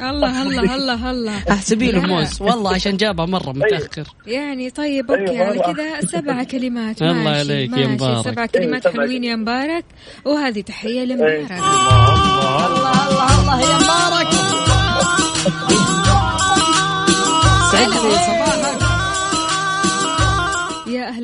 [0.00, 1.38] الله الله الله الله.
[1.50, 2.00] احسبي له.
[2.00, 2.42] موز.
[2.42, 4.04] والله عشان جابها مرة متأخر.
[4.26, 5.72] يعني طيب أوكي أيوة على والله.
[5.72, 7.02] كذا سبع كلمات.
[7.02, 8.24] الله عليك يا مبارك.
[8.24, 8.86] سبع كلمات.
[8.86, 9.84] أيوة، سبع حلوين يا مبارك.
[10.24, 11.50] وهذه تحية لمبارك.
[11.50, 14.28] الله الله الله يا مبارك.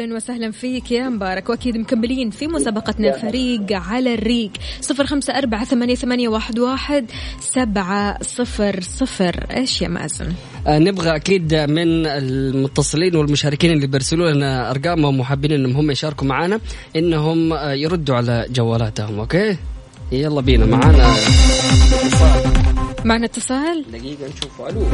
[0.05, 1.49] أهلا وسهلا فيك يا مبارك.
[1.49, 4.51] وأكيد مكملين في مسابقتنا فريق على الريق.
[4.81, 9.47] صفر خمسة أربعة ثمانية, ثمانية واحد, واحد سبعة صفر صفر.
[9.57, 10.33] إيش يا مازن؟
[10.67, 16.61] آه، نبغى أكيد من المتصلين والمشاركين اللي بيرسلوا لنا ارقامهم وحابين إنهم هم يشاركوا معنا
[16.97, 19.57] إنهم آه، يردوا على جوالاتهم أوكي؟
[20.13, 21.13] يلا بينا معانا.
[21.13, 22.53] اتصال
[23.05, 24.85] معنا اتصال؟ دقيقة نشوف ألو.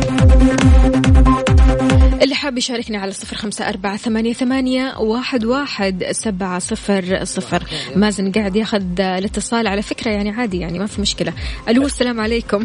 [2.22, 7.62] اللي حاب يشاركنا على صفر خمسة أربعة ثمانية, ثمانية واحد, واحد سبعة صفر صفر.
[7.96, 11.32] مازن قاعد ياخذ الاتصال على فكرة يعني عادي يعني ما في مشكلة.
[11.68, 12.64] ألو السلام عليكم.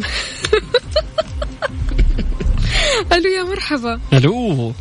[3.12, 4.00] ألو يا مرحبا.
[4.12, 4.72] ألو.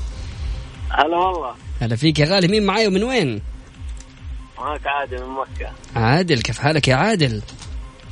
[0.89, 1.53] هلا والله.
[1.81, 2.47] هلا فيك يا غالي.
[2.47, 3.41] مين معاي ومن وين؟
[4.57, 5.71] معك عادل من مكة.
[5.95, 7.41] عادل كيف حالك يا عادل؟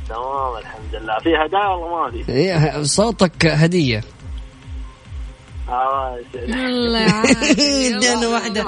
[0.09, 1.19] تمام الحمد لله.
[1.19, 4.01] في هدايا ولا ما في؟ إيه، صوتك هدية.
[5.69, 7.23] الله
[7.97, 8.61] ادانا واحدة.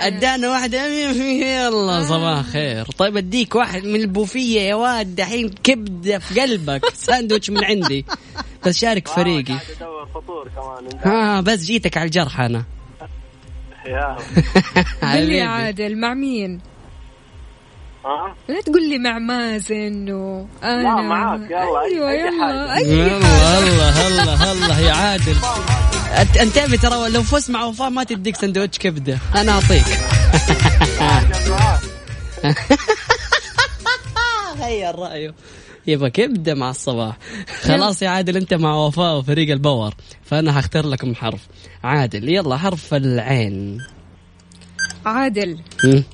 [0.00, 0.86] ادانا واحدة.
[0.86, 2.84] يلا صباح خير.
[2.98, 5.14] طيب اديك واحد من البوفية يا واد.
[5.16, 6.84] دحين كبدة في قلبك.
[7.06, 8.04] ساندويتش من عندي.
[8.66, 9.54] بس شارك فريقي.
[10.14, 10.92] فطور كمان.
[10.92, 12.64] انت؟ ها بس جيتك على الجرح أنا.
[13.86, 14.16] يا
[15.14, 16.60] قل لي عادل مع مين؟
[18.04, 22.46] ها لا تقول لي مع مازن و أنا معاك، يلا، أي- أيوه يلا.
[22.46, 22.76] حاجة.
[22.76, 25.36] أي يلا هلا هلا هلا يا عادل.
[26.20, 29.18] أنتبه ترى لو فزت مع وفاء ما تديك سندوتش كبدة.
[29.36, 29.84] أنا أعطيك.
[34.60, 35.34] غير رايه
[35.86, 37.16] يبغى كبدة مع الصباح.
[37.62, 39.94] خلاص يا عادل أنت مع وفاء وفريق الباور.
[40.24, 41.40] فأنا هختار لكم حرف.
[41.84, 43.78] عادل يلا حرف العين.
[45.06, 45.60] عادل.
[45.84, 46.04] هم؟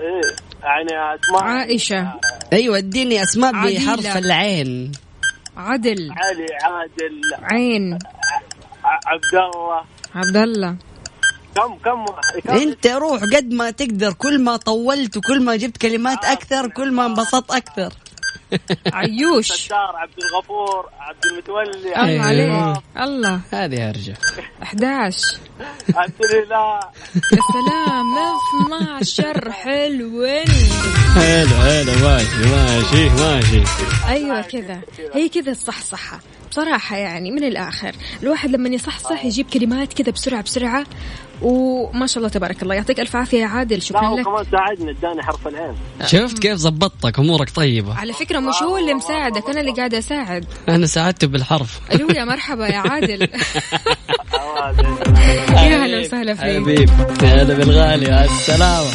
[0.00, 0.20] إيه
[0.62, 1.42] يعني أسماء.
[1.42, 2.12] عائشة.
[2.52, 3.52] أيوه اديني أسماء.
[3.52, 4.92] بحرف العين.
[5.56, 6.10] عدل.
[6.10, 7.20] علي عادل.
[7.42, 7.98] عين.
[8.86, 9.82] عبد الله
[10.14, 10.76] عبد الله
[11.56, 12.04] كم كم
[12.48, 17.06] انت روح قد ما تقدر كل ما طولت وكل ما جبت كلمات أكثر كل ما
[17.06, 17.92] انبسطت أكثر.
[18.92, 19.52] عيوش.
[19.52, 22.20] ستار عبد الغفور عبد المتولي الله إيه.
[22.20, 22.82] عليك.
[22.96, 23.40] الله.
[23.52, 24.14] هذه هرجه
[24.62, 25.38] 11
[25.94, 26.80] عبد الإله.
[27.14, 28.18] يا سلام
[28.66, 30.44] 12 حلوين.
[31.14, 33.62] حلو حلو ماشي ماشي ماشي.
[34.08, 34.80] أيوه كذا.
[35.14, 36.20] هي كذا الصحصحة.
[36.50, 40.86] بصراحة يعني من الآخر الواحد لما يصحصح يجيب كلمات كذا بسرعة بسرعة.
[41.42, 42.74] وما شاء الله تبارك الله.
[42.74, 43.82] يعطيك ألف عافية يا عادل.
[43.82, 44.24] شكرا لك.
[44.24, 45.74] كمان ساعدني اداني حرف العين
[46.06, 47.94] شفت كيف زبطتك أمورك طيبة.
[47.94, 50.44] على فكرة مش هو اللي مساعدك أنا اللي قاعدة أساعد.
[50.68, 51.80] أنا ساعدته بالحرف.
[51.92, 53.28] ألو يا مرحبا يا عادل.
[55.50, 56.44] يا هلا وسهلا فيك.
[56.62, 56.90] حبيب
[57.22, 58.90] هلا بالغالي على السلامة.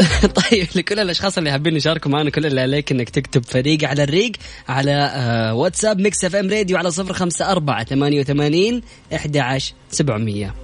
[0.50, 4.32] طيب لكل الأشخاص اللي حابين يشاركوا معنا كل اللي عليك إنك تكتب فريق على الريق
[4.68, 8.82] على آه، واتساب Mix FM Radio على صفر خمسة أربعة ثمانية وثمانين
[9.14, 10.54] إحدى عشر سبعمية.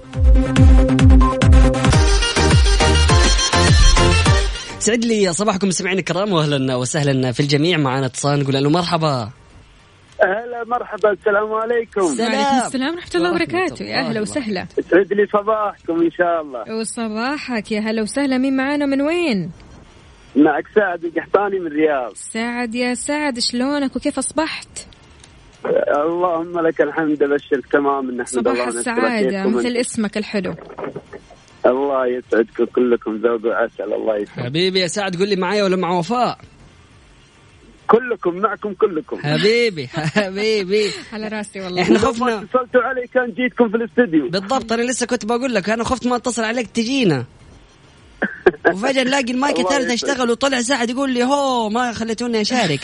[4.79, 9.31] سعد لي صباحكم مستمعين الكرام واهلا وسهلا في الجميع معنا اتصال نقول له مرحبا.
[10.23, 12.01] هلا مرحبا السلام عليكم.
[12.01, 13.85] وعليكم السلام ورحمة الله وبركاته.
[13.85, 14.67] يا أهلا وسهلا.
[14.77, 16.75] يسعد لي صباحكم إن شاء الله.
[16.79, 18.37] وصباحك يا هلا وسهلا.
[18.37, 19.51] مين معانا من وين؟
[20.35, 22.11] معك سعد القحطاني من الرياض.
[22.13, 24.87] سعد يا سعد شلونك وكيف أصبحت؟
[25.97, 29.47] اللهم لك الحمد بشر تمام نحمد صباح الله السعادة.
[29.47, 30.55] مثل؟ اسمك الحلو.
[31.65, 35.91] الله يسعدكم كلكم ذوق وعسل الله يسعد حبيبي يا سعد قول لي معايا ولا مع
[35.91, 36.37] وفاء؟
[37.87, 39.17] كلكم معكم كلكم.
[39.17, 40.91] حبيبي حبيبي.
[41.13, 41.81] على راسي والله.
[41.81, 42.37] إحنا خفنا.
[42.37, 44.29] اتصلتوا علي كان جيتكم في الاستديو.
[44.29, 47.25] بالضبط أنا لسه كنت بقول لك أنا خفت ما اتصل عليك تجينا.
[48.73, 49.91] وفجأة نلاقي المايك الثالث.
[49.91, 52.79] اشتغل وطلع سعد يقول لي هو ما خليتوني أشارك.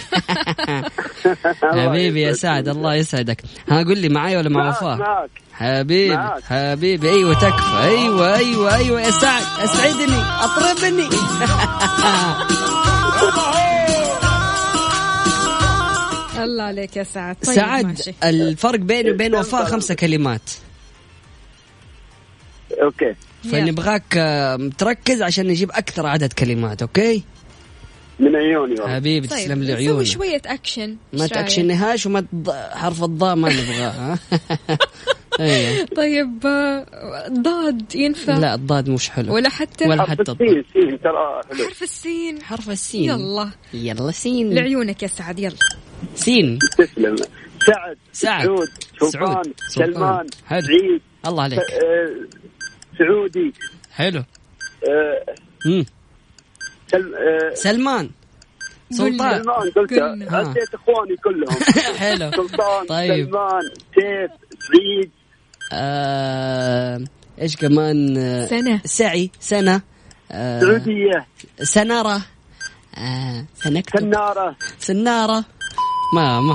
[1.78, 2.34] حبيبي يا.
[2.34, 3.42] سعد الله يسعدك.
[3.70, 6.18] ها قول لي معايا ولا مع وفاء؟ حبيبي.
[6.50, 7.84] حبيبي أيوه تكفى.
[7.84, 11.10] أيوه أيوه أيوه يا سعد أسعدني أطربني.
[16.44, 17.36] الله عليك يا سعد.
[17.36, 18.14] طيب سعد ماشي.
[18.24, 20.50] الفرق بيني وبين وفاء خمسة كلمات.
[22.82, 23.16] okay.
[23.52, 27.24] فنبغاك آه، تركز عشان نجيب أكثر عدد كلمات okay؟
[28.20, 28.96] من عيوني والله.
[28.96, 30.04] حبيبي طيب تسلم لي عيونك.
[30.06, 32.26] شوية أكشن ما؟ تأكشنهاش وما.
[32.74, 34.18] حرف الضاء ما نبغاه
[35.40, 36.40] أيوه طيب
[37.42, 39.36] ضاد ينفع؟ لا الضاد مش حلو.
[39.36, 41.66] ولا حتى؟ ولا حرف حتى السين سين ترى حلو.
[41.66, 42.42] حرف السين.
[42.44, 43.04] حرف السين.
[43.10, 43.50] يلا.
[43.74, 44.54] يلا سين.
[44.54, 45.56] لعيونك يا سعد يلا.
[46.16, 46.60] سين.
[46.78, 47.16] تسلم.
[47.68, 48.46] سعد سعد.
[48.46, 48.68] سعود
[49.12, 49.54] سعود.
[49.70, 50.62] سلمان حلو.
[50.62, 51.60] سعيد الله عليك.
[51.60, 52.16] آه،
[52.98, 53.54] سعودي.
[53.92, 54.24] حلو.
[55.66, 55.86] مم.
[56.92, 58.10] سل- آه، سلمان.
[58.92, 59.44] سلطان.
[59.44, 59.94] سلمان قلت
[60.74, 61.58] إخواني كلهم.
[62.02, 62.32] حلو.
[62.32, 63.26] سلطان طيب.
[63.26, 63.62] سلمان
[63.96, 64.32] سيف
[64.68, 65.12] سعيد
[65.74, 67.00] آه
[67.42, 68.82] إيش كمان؟ آه، سنة.
[68.86, 69.82] سعي سنة.
[70.32, 71.26] آه سعودية.
[71.64, 72.22] سنارة.
[72.98, 74.00] آه سنكتب.
[74.00, 74.56] سنارة.
[74.80, 75.46] سنارة.
[76.16, 76.54] ما ما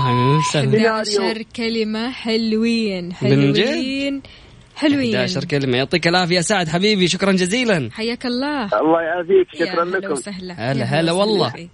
[0.55, 4.23] 11 كلمة حلوين؟ حلوين
[4.77, 5.17] حلوين.
[5.17, 5.77] 11 كلمة.
[5.77, 7.09] يعطيك العافية سعد حبيبي.
[7.09, 7.91] شكرا جزيلا.
[7.93, 8.65] حياك الله.
[8.65, 9.61] الله يعافيك.
[9.61, 10.13] يا شكرا هلا لكم.
[10.13, 10.55] وسهلا.
[10.55, 11.69] هلا يا هلا وسهلا والله.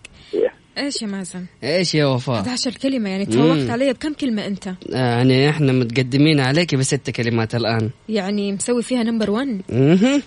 [0.79, 3.71] إيش يا مازن؟ إيش يا وفاء؟ 11 كلمة يعني تفوقت.
[3.71, 7.91] علي بكم كلمة أنت؟ يعني إحنا متقدمين عليك بست كلمات الآن.
[8.09, 10.23] يعني مسوي فيها number 1 مهم.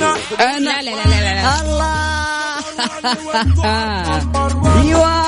[0.00, 0.38] أنا.
[0.38, 1.60] لا لا لا لا, لا.
[1.60, 2.10] الله.
[4.82, 5.20] أيوه.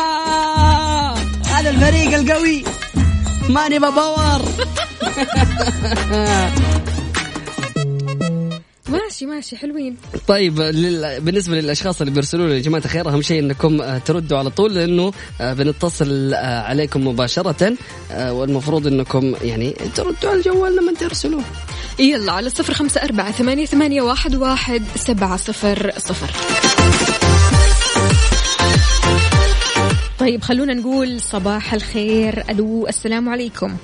[1.47, 2.65] هذا الفريق القوي.
[3.49, 4.43] ماني ببور
[8.93, 9.97] ماشي ماشي حلوين.
[10.29, 11.21] طيب لل...
[11.21, 14.75] بالنسبة للأشخاص اللي بيرسلوا لي يا جماعة الخير أهم شيء إنكم آه، تردوا على طول
[14.75, 17.77] لأنه آه، بنتصل آه، عليكم مباشرة
[18.19, 21.41] والمفروض إنكم يعني تردوا على الجوال لما ترسلوا
[21.99, 26.31] يلا على صفر خمسة أربعة ثمانية, ثمانية واحد, واحد سبعة صفر صفر.
[30.19, 33.77] طيب خلونا نقول صباح الخير ألو السلام عليكم.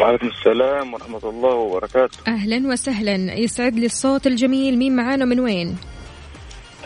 [0.00, 2.18] وعليكم السلام ورحمة الله وبركاته.
[2.28, 3.34] أهلا وسهلا.
[3.34, 4.78] يسعد لي الصوت الجميل.
[4.78, 5.76] مين معانا من وين؟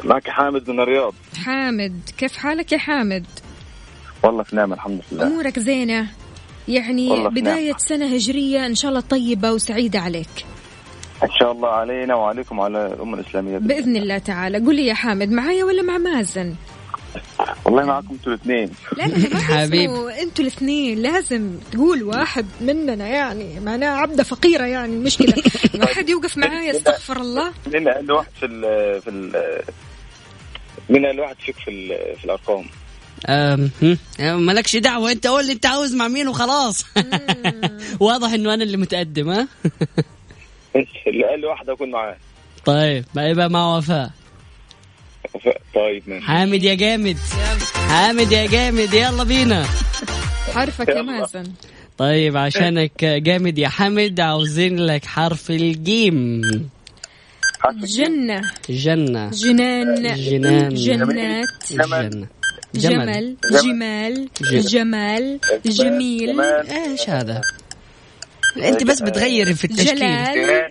[0.05, 1.15] معك حامد من الرياض.
[1.45, 3.27] حامد كيف حالك يا حامد؟
[4.23, 5.27] والله في نعمة الحمد لله.
[5.27, 6.07] أمورك زينة.
[6.69, 7.79] يعني بداية نعمة.
[7.79, 10.47] سنة هجرية إن شاء الله طيبة وسعيدة عليك.
[11.23, 13.59] إن شاء الله علينا وعليكم وعلى الأمة الإسلامية.
[13.59, 14.59] بإذن الله تعالى.
[14.59, 16.55] قول لي يا حامد معايا ولا مع مازن؟
[17.65, 18.71] والله معكم أنتوا الاثنين.
[18.97, 19.91] لا لا حبيب.
[19.91, 20.99] أنتوا الاثنين.
[20.99, 25.35] لازم تقول واحد مننا يعني معناه عبدة فقيرة يعني مشكلة.
[25.81, 27.53] ما حد يوقف معايا استغفر الله.
[27.73, 28.61] مين أقل واحد في ال
[29.03, 29.33] في ال
[30.91, 32.65] مين أقل واحد فيك في ال- في الأرقام؟
[33.29, 35.13] أم، هم، أم، مالكش دعوة.
[35.13, 36.85] أنت قول اللي أنت عاوز مع مين وخلاص.
[38.01, 39.49] واضح إنه أنا اللي متقدم ها؟
[41.07, 42.17] اللي أقل واحد أكون معاه.
[42.65, 44.11] طيب ما يبقى مع وفاء.
[45.75, 46.27] طيب ماشي.
[46.27, 47.17] حامد يا جامد.
[47.89, 49.65] حامد يا جامد يلا بينا.
[50.55, 51.03] حرفك يا.
[51.03, 51.53] مازن.
[51.99, 56.43] طيب عشانك جامد يا حمد عاوزين لك حرف الجيم.
[57.83, 58.41] جنة.
[58.71, 59.31] جنة.
[59.31, 59.95] جنان.
[60.17, 60.75] جنان.
[60.75, 61.49] جنات.
[61.71, 62.27] جنة.
[62.75, 64.29] جمل جمال.
[64.43, 65.41] جمال.
[65.67, 66.41] جميل.
[66.41, 67.41] إيش هذا؟
[68.57, 69.97] أنت بس بتغيري في التشكيل.
[69.97, 70.71] جلال.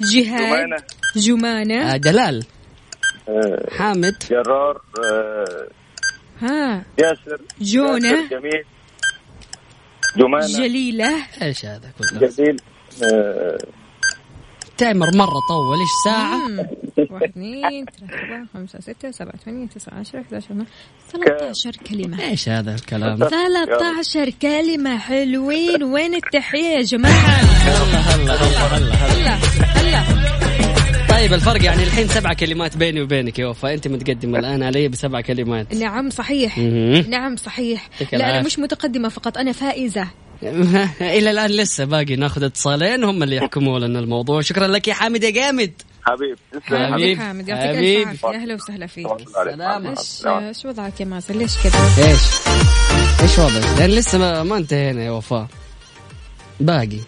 [0.00, 0.40] جهاد.
[0.40, 0.76] جمانة.
[1.16, 1.94] جمانة.
[1.94, 2.44] آه، دلال.
[3.78, 4.14] حامد.
[4.30, 5.68] جرار آه،
[6.40, 6.84] ها.
[6.98, 8.08] ياسر جونة.
[8.08, 8.64] ياسر جميل.
[10.16, 10.46] جمانة.
[10.46, 11.12] جليلة.
[11.42, 12.56] إيش هذا؟ كله جميل
[13.02, 13.58] آه،
[14.78, 16.40] تايمر مرة طول إيش ساعة.
[17.10, 20.64] واحد اثنين ثلاثة أربعة خمسة ستة سبعة ثمانية تسعة عشرة 11
[21.12, 22.22] 13 كلمة.
[22.24, 25.82] إيش هذا الكلام؟ 13 كلمة حلوين.
[25.82, 29.34] وين التحية يا جماعة؟ هلا هلا هلا هلا هلا.
[29.80, 30.23] هلا هلا.
[31.14, 33.74] طيب الفرق يعني الحين سبع كلمات بيني وبينك يا وفاء.
[33.74, 35.74] أنت متقدمة الآن علي بسبع كلمات.
[35.74, 36.58] نعم صحيح.
[37.08, 37.88] نعم صحيح.
[37.92, 38.46] يعطيك لا أنا العافية.
[38.46, 40.08] مش متقدمة فقط أنا فائزة.
[41.00, 44.40] إلى الآن لسه باقي ناخذ اتصالين هم اللي يحكموا لنا الموضوع.
[44.40, 45.72] شكرا لك يا حامد يا جامد.
[46.02, 46.78] حبيب تسلم.
[46.78, 47.18] حبيبي حبيب.
[47.18, 48.08] حامد يعطيك ألف حبيب.
[48.08, 48.42] عافية.
[48.42, 49.06] أهلا وسهلا فيك.
[49.34, 49.86] سلام.
[49.86, 52.20] إيش إيش وضعك يا مازن؟ ليش كذا إيش؟
[53.22, 55.46] إيش وضعك؟ لأن لسه ما, ما انتهينا يا وفاء.
[56.60, 56.98] باقي.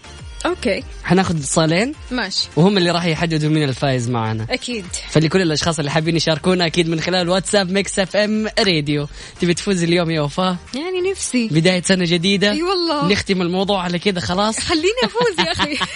[0.46, 0.82] okay.
[1.05, 1.92] حناخذ اتصالين.
[2.11, 2.49] ماشي.
[2.57, 4.47] وهم اللي راح يحددوا مين الفايز معنا.
[4.51, 4.84] أكيد.
[5.09, 9.09] فلكل الأشخاص اللي حابين يشاركونا أكيد من خلال واتساب Mix FM Radio
[9.40, 11.49] تبي تفوز اليوم يا وفاء؟ يعني نفسي.
[11.49, 12.51] بداية سنة جديدة.
[12.51, 13.09] أي والله.
[13.12, 15.76] نختم الموضوع على كده خلاص؟ خليني أفوز يا أخي.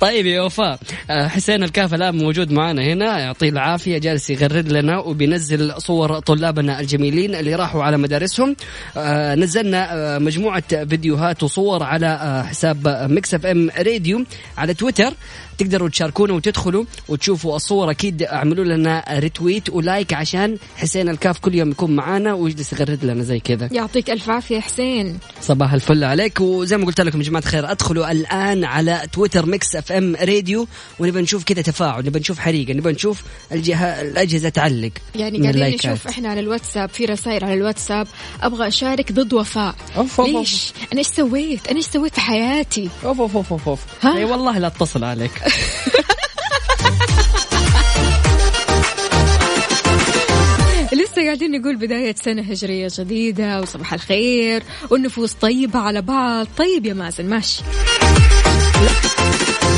[0.00, 0.78] طيب يا وفاء
[1.10, 3.18] آه، حسين الكاف الآن موجود معنا هنا.
[3.18, 8.56] يعطيه العافية جالس يغرد لنا وبينزل صور طلابنا الجميلين اللي راحوا على مدارسهم.
[8.96, 14.24] آه، نزلنا آه، مجموعة فيديوهات وصور على حساب Mix FM Radio
[14.58, 15.12] على تويتر.
[15.58, 17.90] تقدروا تشاركونا وتدخلوا وتشوفوا الصور.
[17.90, 23.04] أكيد اعملوا لنا retweet و like عشان حسين الكاف كل يوم يكون معانا ويجلس يغرد
[23.04, 23.68] لنا زي كذا.
[23.72, 25.18] يعطيك ألف عافية حسين.
[25.40, 26.40] صباح الفل عليك.
[26.40, 30.66] وزي ما قلت لكم يا جماعة الخير ادخلوا الآن على تويتر Mix FM Radio
[30.98, 35.74] ونبى نشوف كذا تفاعل نبى نشوف حريقه نبى نشوف الجهه الأجهزة تعلق يعني قاعدين.
[35.74, 38.06] نشوف إحنا على الواتساب في رسائل على الواتساب
[38.42, 39.74] أبغى أشارك ضد وفاء.
[39.96, 40.28] أوف أوف.
[40.28, 43.80] ليش؟ أنا إيش سويت؟ أنا إيش سويت في حياتي؟ أوف أوف أوف أوف, أوف.
[44.02, 45.30] ها؟ إي والله لا اتصل عليك.
[50.92, 56.46] لسه قاعدين نقول بداية سنة هجرية جديدة وصباح الخير والنفوس طيبة على بعض.
[56.58, 57.62] طيب يا مازن ماشي.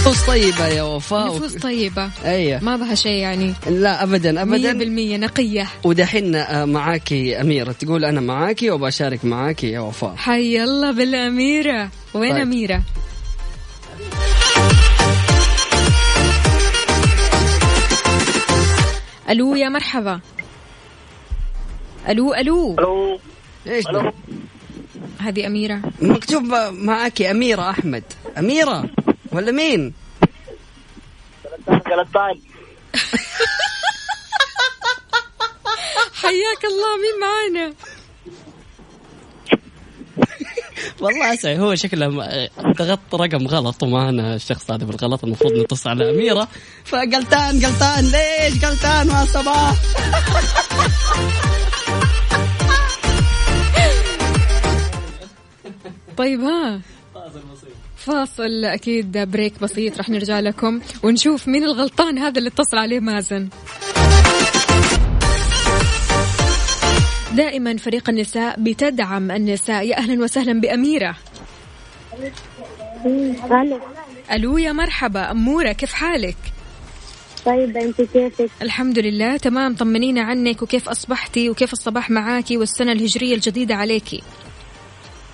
[0.01, 1.27] نفوس طيبة يا وفاء.
[1.37, 2.11] نفوس طيبة.
[2.25, 2.65] أيوه.
[2.65, 3.55] ما بها شيء يعني.
[3.71, 4.73] لا ابدا ابدا.
[4.73, 5.67] بالمية نقية.
[5.85, 7.73] ودحين آه، معاكي أميرة.
[7.73, 10.15] تقول أنا معاكي وبشارك معاكي يا وفاء.
[10.17, 11.89] حي الله بالأميرة.
[12.15, 12.41] وين طيب.
[12.43, 12.83] أميرة؟
[19.29, 20.21] ألو يا مرحبا.
[22.09, 22.75] ألو ألو.
[22.79, 23.21] ألو.
[23.67, 24.01] إيش؟ ألو.
[24.01, 24.13] ده؟
[25.21, 25.81] هذه أميرة.
[26.03, 28.05] مكتوب معاكي أميرة أحمد.
[28.39, 28.85] أميرة
[29.33, 29.95] ولا مين؟
[36.23, 37.75] حياك الله مين معانا؟
[41.01, 42.09] والله اسعي هو شكله
[42.79, 46.49] ضغط رقم غلط ومعنا الشخص هذا بالغلط المفروض نتصل على أميرة.
[46.85, 49.75] فقلتان قلتان ليش قلتان؟ مع صباح.
[56.17, 56.81] طيب ها.
[57.97, 63.49] فاصل أكيد بريك بسيط رح نرجع لكم ونشوف مين الغلطان هذا اللي اتصل عليه مازن.
[67.35, 69.87] دائما فريق النساء بتدعم النساء.
[69.87, 71.17] يا أهلا وسهلا بأميرة.
[73.07, 73.81] ألو.
[74.33, 75.31] ألو يا مرحبا.
[75.31, 76.37] أمورة كيف حالك؟
[77.47, 79.75] طيب أنت كيفك؟ الحمد لله تمام.
[79.75, 84.23] طمنينا عنك وكيف أصبحتي وكيف الصباح معاكي والسنة الهجرية الجديدة عليكي؟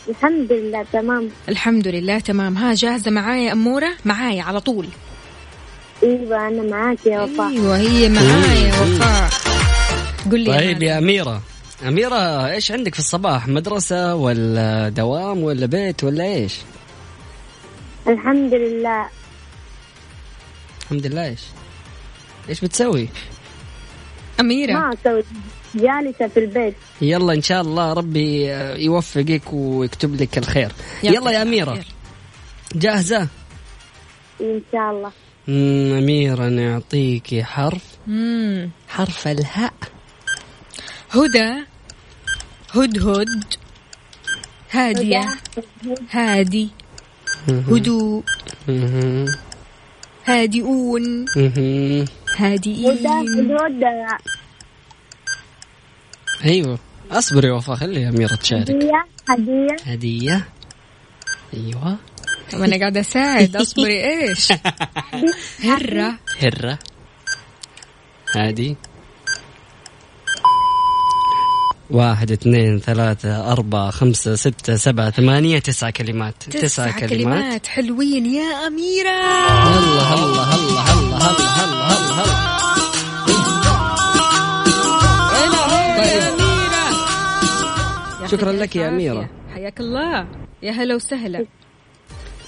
[0.08, 1.28] الحمد لله تمام.
[1.48, 2.56] الحمد لله تمام.
[2.56, 4.88] ها جاهزة معايا أمورة؟ معايا على طول.
[6.02, 7.48] أيوه أنا معاك يا وفاء.
[7.48, 9.30] أيوة هي معايا وفاء.
[10.32, 10.98] قل لي طيب يا.
[10.98, 11.42] أميرة.
[11.88, 16.58] أميرة إيش عندك في الصباح؟ مدرسة ولا دوام ولا بيت ولا إيش؟
[18.08, 19.08] الحمد لله.
[20.82, 21.40] الحمد لله إيش؟
[22.48, 23.08] إيش بتسوي؟
[24.40, 24.72] أميرة.
[24.72, 25.24] ما أسوي
[25.74, 26.74] جالسة في البيت.
[27.00, 28.46] يلا إن شاء الله ربي
[28.84, 30.72] يوفقك ويكتب لك الخير.
[31.02, 31.72] يلا يا أميرة.
[31.72, 31.86] الخير.
[32.74, 33.28] جاهزة؟
[34.40, 35.12] إن شاء الله.
[35.98, 37.84] أميرة نعطيكي حرف.
[38.06, 38.70] مم.
[38.88, 39.72] حرف الهاء.
[41.10, 41.71] هدى.
[42.74, 43.44] هدهد
[44.70, 45.28] هادية.
[46.10, 46.68] هادي.
[47.48, 48.24] هدوء.
[50.24, 51.26] هادئون.
[52.36, 53.06] هادئين.
[56.44, 56.78] أيوه.
[57.10, 58.70] أصبري وفاء خلي أميرة تشارك.
[58.70, 59.04] هدية.
[59.28, 59.76] هدية.
[59.86, 60.48] هدية.
[61.54, 61.96] أيوه.
[62.52, 63.56] طب أنا قاعدة أساعد.
[63.56, 64.52] أصبري إيش؟
[65.68, 66.18] هرة.
[66.38, 66.78] هرة.
[68.36, 68.76] هادي.
[71.92, 77.10] واحد اثنين ثلاثة أربعة خمسة ستة سبعة ثمانية تسعة كلمات تسعة, تسعة كلمات.
[77.10, 77.66] كلمات.
[77.66, 79.10] حلوين يا أميرة.
[79.78, 82.52] الله الله الله الله الله الله الله, الله.
[88.20, 88.28] طيب.
[88.30, 89.28] شكرا لك يا أميرة.
[89.54, 90.26] حياك الله.
[90.62, 91.46] يا هلا وسهلا.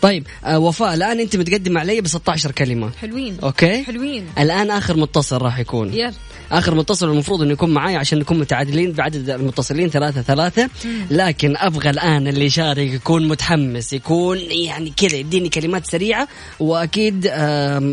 [0.03, 2.91] طيب آه وفاء الآن أنت بتقدم علي ب 16 كلمة.
[3.01, 3.37] حلوين.
[3.43, 4.27] أوكي؟ حلوين.
[4.39, 5.95] الآن آخر متصل راح يكون.
[5.95, 6.13] يلا.
[6.53, 10.69] آخر متصل المفروض إنه يكون معاي عشان نكون متعادلين بعدد المتصلين ثلاثة ثلاثة.
[11.11, 16.29] لكن أبغى الآن اللي يشارك يكون متحمس يكون يعني كذا يديني كلمات سريعة.
[16.61, 17.27] وأكيد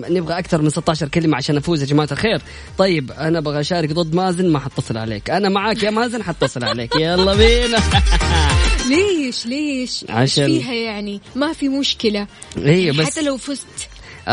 [0.09, 2.41] نبغى أكثر من 16 كلمة عشان أفوز يا جماعة الخير.
[2.77, 5.29] طيب أنا أبغى أشارك ضد مازن ما حتصل عليك.
[5.29, 6.95] أنا معاك يا مازن حتصل عليك.
[6.95, 7.77] يلا بينا.
[8.89, 12.27] ليش؟ ليش؟ عشان- فيها يعني؟ ما في مشكلة.
[12.57, 13.65] أيوه بس حتى لو فزت.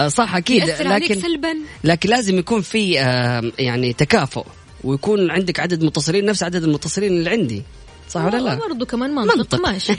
[0.08, 4.44] صح أكيد لكن سلبا لكن لازم يكون في آم، يعني تكافؤ
[4.84, 7.62] ويكون عندك عدد متصلين نفس عدد المتصلين اللي عندي
[8.10, 9.60] صح ولا لا؟ برضو كمان منطق, منطق.
[9.68, 9.92] ماشي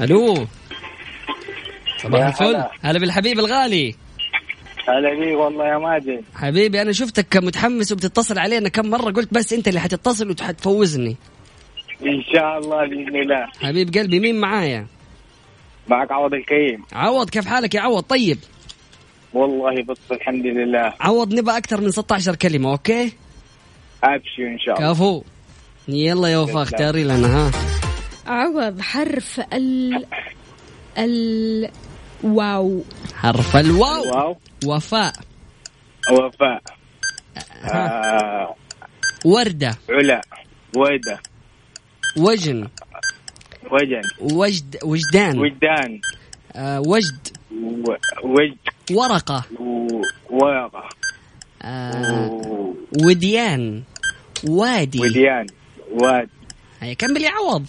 [0.00, 0.46] ألو
[2.02, 2.64] صباح يا الفل.
[2.82, 3.94] هلا بالحبيب الغالي
[4.88, 6.24] هلا بي والله يا ماجد.
[6.34, 8.68] حبيبي أنا شفتك متحمس وبتتصل علينا.
[8.68, 11.16] كم مرة قلت بس أنت اللي حتتصل وحتفوزني
[12.06, 13.46] إن شاء الله بإذن الله.
[13.62, 14.86] حبيب قلبي مين معايا؟
[15.88, 16.84] معك عوض الكريم.
[16.92, 18.38] عوض كيف حالك يا عوض؟ طيب.
[19.34, 20.92] والله بس الحمد لله.
[21.00, 23.12] عوض نبغى أكثر من 16 كلمة okay؟
[24.04, 24.92] أبشر إن شاء الله.
[24.92, 25.22] كفو.
[25.88, 27.50] يلا يا وفاء اختاري لنا ها.
[28.26, 30.04] عوض حرف ال
[30.98, 31.68] ال
[32.34, 32.82] واو.
[33.14, 34.02] حرف الواو.
[34.10, 34.36] واو.
[34.66, 35.12] وفاء.
[36.12, 36.62] وفاء.
[37.64, 38.54] آه.
[39.24, 39.78] وردة.
[39.90, 40.20] علا.
[40.76, 41.20] ويدة.
[42.16, 42.68] وجن.
[43.70, 44.02] وجن.
[44.20, 44.76] وجد.
[44.84, 45.38] وجدان.
[45.38, 46.00] وجدان.
[46.56, 47.18] آه وجد.
[47.52, 48.56] و- وجد.
[48.92, 49.44] ورقة.
[49.60, 50.88] و- ورقة.
[51.62, 52.74] آه و-
[53.04, 53.82] وديان.
[54.48, 55.00] وادي.
[55.00, 55.46] وديان.
[55.92, 56.28] واد.
[56.80, 57.66] هيا كمل يا عوض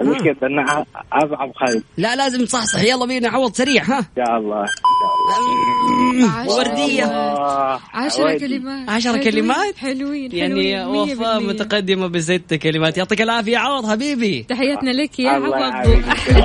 [0.00, 0.36] المشكلة
[1.12, 2.82] أصعب خلق لا لازم تصحصح.
[2.82, 3.98] يلا بينا عوض سريع ها.
[3.98, 4.66] إن شاء الله.
[6.48, 7.04] وردية.
[7.94, 8.38] عوادي.
[8.38, 8.90] كلمات.
[8.90, 11.40] عشر حلوين، كلمات؟ حلوين يعني وفاء.
[11.40, 12.98] متقدمة بست كلمات.
[12.98, 14.42] يعطيك العافية يا عوض حبيبي.
[14.42, 15.52] تحياتنا لك يا عوض.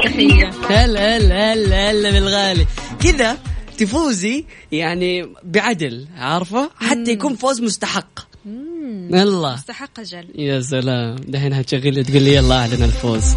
[0.03, 0.51] تحية.
[0.69, 2.65] هلا هلا هلا هلا بالغالي.
[3.03, 3.37] كذا
[3.77, 8.19] تفوزي يعني بعدل عارفة؟ حتى يكون فوز مستحق.
[8.95, 10.25] الله مستحق أجل.
[10.35, 11.15] يا سلام.
[11.15, 13.35] دحين هتشغلي تقول لي يلا أعلن الفوز.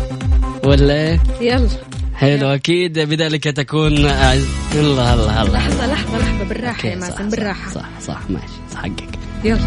[0.65, 1.69] ولا إيه؟ يلا.
[2.15, 4.47] حلو أكيد بذلك تكون أعز...
[4.75, 7.71] الله الله الله لحظة لحظة لحظة بالراحة يا مازن صح، بالراحة.
[7.71, 9.19] صح صح ماشي صح حقك.
[9.45, 9.61] يلا.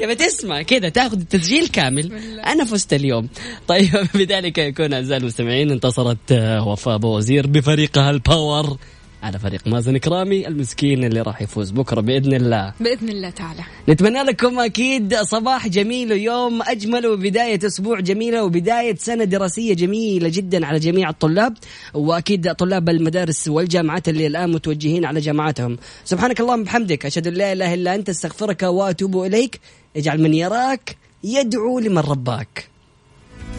[0.00, 2.12] تبى تسمع كذا تاخذ التسجيل كامل.
[2.46, 3.28] أنا فزت اليوم.
[3.68, 6.32] طيب بذلك يكون أعزائي المستمعين انتصرت
[6.66, 8.76] وفاء أبو وزير بفريقها الباور
[9.22, 12.72] على فريق مازن كرامي المسكين اللي راح يفوز بكرة بإذن الله.
[12.80, 13.62] بإذن الله تعالى.
[13.88, 20.66] نتمنى لكم أكيد صباح جميل ويوم أجمل وبداية أسبوع جميلة وبداية سنة دراسية جميلة جدا
[20.66, 21.56] على جميع الطلاب
[21.94, 25.78] وأكيد طلاب المدارس والجامعات اللي الآن متوجهين على جامعاتهم.
[26.04, 29.60] سبحانك اللهم وبحمدك أشهد أن لا إله إلا أنت أستغفرك وأتوب إليك.
[29.96, 32.68] اجعل من يراك يدعو لمن رباك.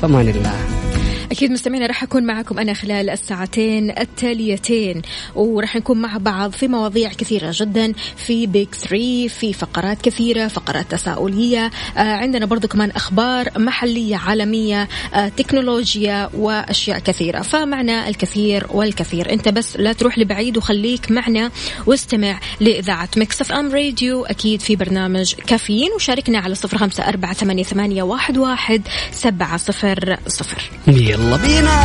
[0.01, 0.90] فمان الله.
[1.31, 5.01] أكيد مستمعينا راح أكون معكم أنا خلال الساعتين التاليتين
[5.35, 10.91] وراح نكون مع بعض في مواضيع كثيرة جدا في بيك 3 في فقرات كثيرة فقرات
[10.91, 17.41] تساؤلية آه عندنا برضو كمان أخبار محلية عالمية آه تكنولوجيا وأشياء كثيرة.
[17.41, 19.33] فمعنا الكثير والكثير.
[19.33, 21.51] أنت بس لا تروح لبعيد وخليك معنا
[21.85, 28.03] واستمع لإذاعة مكسف أم راديو أكيد في برنامج كافيين وشاركنا على صفر خمسة أربعة ثمانية
[28.03, 30.71] واحد, واحد سبعة صفر صفر.
[30.87, 31.20] يلا.
[31.21, 31.81] بينا.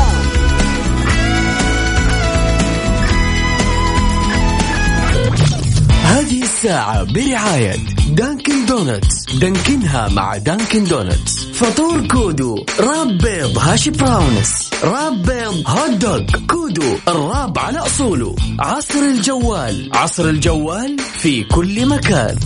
[6.04, 7.76] هذه الساعة برعاية
[8.08, 9.34] Dunkin' Donuts.
[9.40, 11.44] دانكنها مع Dunkin' Donuts.
[11.44, 14.70] فطور Kudu wrap بيض hash browns.
[14.84, 16.20] wrap بيض hot dog.
[16.50, 18.36] Kudu ال wrap على أصوله.
[18.58, 19.90] عصر الجوال.
[19.94, 22.36] عصر الجوال في كل مكان.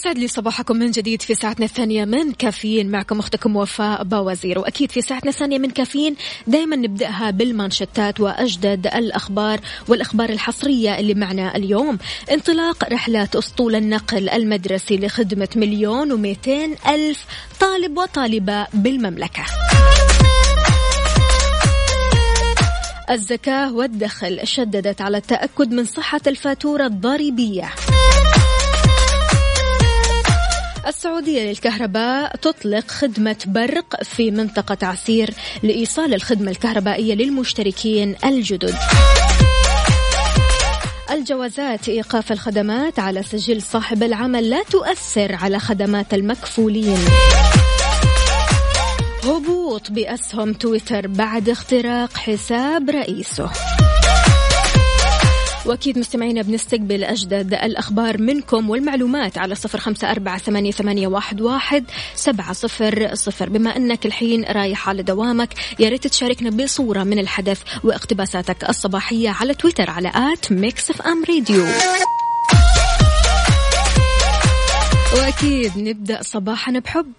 [0.00, 2.90] ويسعد لي صباحكم من جديد في ساعتنا الثانية من كافيين.
[2.90, 9.60] معكم أختكم وفاء باوزير وأكيد في ساعتنا الثانية من كافيين دايما نبدأها بالمانشتات وأجدد الأخبار
[9.88, 11.98] والأخبار الحصرية اللي معنا اليوم.
[12.32, 17.24] انطلاق رحلات أسطول النقل المدرسي لخدمة مليون ومئتين ألف
[17.60, 19.44] طالب وطالبة بالمملكة.
[23.10, 27.70] الزكاة والدخل شددت على التأكد من صحة الفاتورة الضريبية.
[30.90, 38.74] السعودية للكهرباء تطلق خدمة برق في منطقة عسير لإيصال الخدمة الكهربائية للمشتركين الجدد.
[41.10, 46.98] الجوازات إيقاف الخدمات على سجل صاحب العمل لا تؤثر على خدمات المكفولين.
[49.24, 53.50] هبوط بأسهم تويتر بعد اختراق حساب رئيسه.
[55.70, 61.84] وأكيد مستمعينا بنستقبل أجدد الأخبار منكم والمعلومات على صفر خمسة أربعة ثمانية, ثمانية واحد, واحد
[62.14, 63.48] سبعة صفر صفر.
[63.48, 65.48] بما أنك الحين رايح على دوامك
[65.78, 71.66] يا ريت تشاركنا بصورة من الحدث واقتباساتك الصباحية على تويتر على at Mix FM Radio.
[75.14, 77.12] وأكيد نبدأ صباحنا بحب.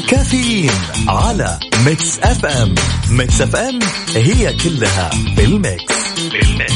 [0.00, 0.70] كافيين
[1.08, 2.74] على Mix FM
[3.10, 3.78] Mix FM
[4.14, 5.94] هي كلها بال mix.
[6.32, 6.74] بال mix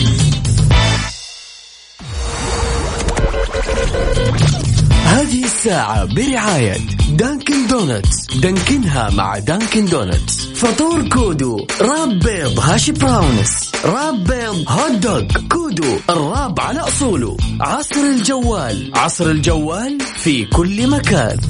[5.05, 6.77] هذه الساعة برعاية
[7.11, 14.93] Dunkin' Donuts دانكنها مع Dunkin' Donuts فطور Kudu wrap بيض hash browns wrap بيض hot
[14.93, 15.23] dog.
[15.53, 17.37] Kudu ال wrap على أصوله.
[17.61, 18.93] عصر الجوال.
[18.95, 21.41] عصر الجوال في كل مكان.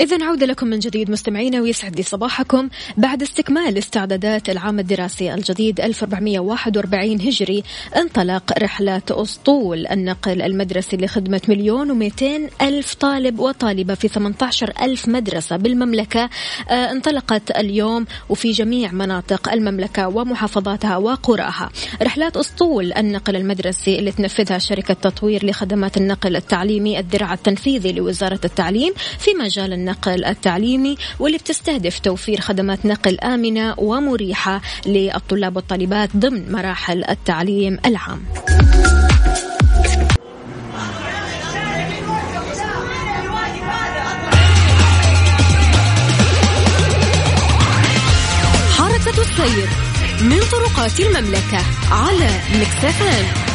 [0.00, 5.80] إذا عودة لكم من جديد مستمعينا ويسعد لي صباحكم بعد استكمال استعدادات العام الدراسي الجديد
[5.80, 7.62] 1441 هجري
[7.96, 15.56] انطلق رحلة أسطول النقل المدرسي لخدمة مليون ومئتين ألف طالب وطالبة في 18 ألف مدرسة
[15.56, 16.30] بالمملكة.
[16.70, 21.70] آه انطلقت اليوم وفي جميع مناطق المملكة ومحافظاتها وقراها
[22.02, 28.92] رحلات أسطول النقل المدرسي اللي تنفذها شركة تطوير لخدمات النقل التعليمي الدرع التنفيذي لوزارة التعليم
[29.18, 29.89] في مجال النقل
[30.24, 38.24] التعليمي واللي بتستهدف توفير خدمات نقل آمنة ومريحة للطلاب والطالبات ضمن مراحل التعليم العام.
[49.40, 49.68] الخير
[50.20, 51.58] من طرقات المملكة
[51.90, 52.30] على
[52.60, 53.49] مكسفان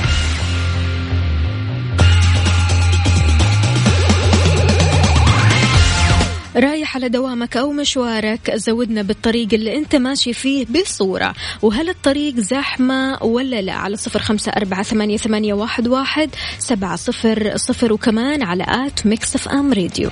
[6.56, 11.34] رايح على دوامك أو مشوارك زودنا بالطريق اللي أنت ماشي فيه بصورة.
[11.62, 16.30] وهل الطريق زحمة ولا لا؟ على صفر خمسة أربعة ثمانية, ثمانية واحد, واحد
[16.60, 20.10] سبعة صفر صفر وكمان على at Mix FM Radio.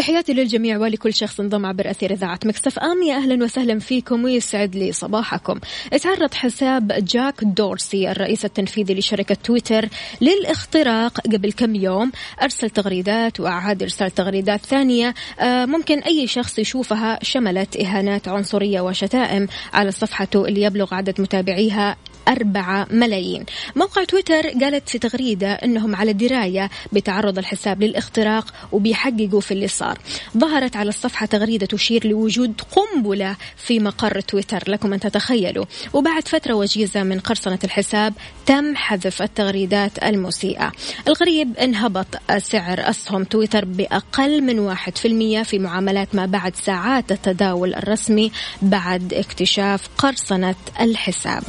[0.00, 3.02] تحياتي للجميع ولكل شخص انضم عبر أثير إذاعة Mix FM.
[3.02, 5.60] يا أهلا وسهلا فيكم ويسعد لي صباحكم.
[6.02, 9.88] تعرض حساب جاك دورسي الرئيس التنفيذي لشركة تويتر
[10.20, 12.12] للاختراق قبل كم يوم.
[12.42, 15.14] أرسل تغريدات وأعاد إرسال تغريدات ثانية.
[15.40, 21.96] آه، ممكن أي شخص يشوفها شملت إهانات عنصرية وشتائم على صفحته اللي يبلغ عدد متابعيها
[22.28, 23.44] أربعة ملايين.
[23.76, 29.98] موقع تويتر قالت في تغريدة أنهم على دراية بتعرض الحساب للاختراق وبيحققوا في اللي صار.
[30.38, 35.64] ظهرت على الصفحة تغريدة تشير لوجود قنبلة في مقر تويتر لكم أن تتخيلوا.
[35.92, 38.14] وبعد فترة وجيزة من قرصنة الحساب
[38.46, 40.72] تم حذف التغريدات المسيئة.
[41.08, 42.06] الغريب انهبط
[42.38, 48.32] سعر أسهم تويتر بأقل من واحد في المية في معاملات ما بعد ساعات التداول الرسمي
[48.62, 51.42] بعد اكتشاف قرصنة الحساب.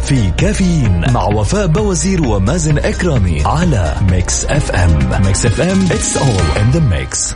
[0.00, 5.22] في كافيين مع وفاء بوازير ومازن إكرامي على ميكس إف إم.
[5.26, 7.34] Mix FM it's all in the mix.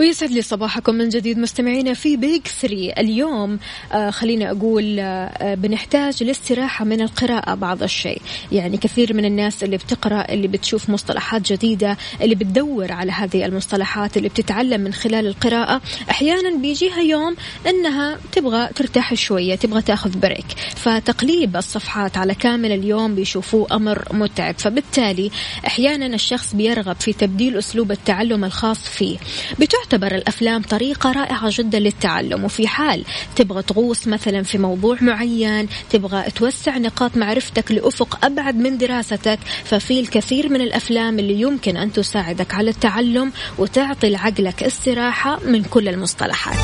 [0.00, 3.58] ويسعد لي صباحكم من جديد مستمعينا في بيج 3 اليوم
[3.92, 8.22] آه خليني أقول آه بنحتاج الاستراحة من القراءة بعض الشيء.
[8.52, 14.16] يعني كثير من الناس اللي بتقرأ اللي بتشوف مصطلحات جديدة اللي بتدور على هذه المصطلحات
[14.16, 15.80] اللي بتتعلم من خلال القراءة
[16.10, 17.36] أحيانا بيجيها يوم
[17.66, 20.46] أنها تبغى ترتاح شوية تبغى تاخذ بريك
[20.76, 24.54] فتقليب الصفحات على كامل اليوم بيشوفوه أمر متعب.
[24.58, 25.30] فبالتالي
[25.66, 29.18] أحيانا الشخص بيرغب في تبديل أسلوب التعلم الخاص فيه.
[29.58, 32.44] بتعتبر تعتبر الأفلام طريقة رائعة جدا للتعلم.
[32.44, 33.04] وفي حال
[33.36, 40.00] تبغى تغوص مثلا في موضوع معين تبغى توسع نقاط معرفتك لأفق أبعد من دراستك ففي
[40.00, 46.56] الكثير من الأفلام اللي يمكن أن تساعدك على التعلم وتعطي لعقلك استراحة من كل المصطلحات.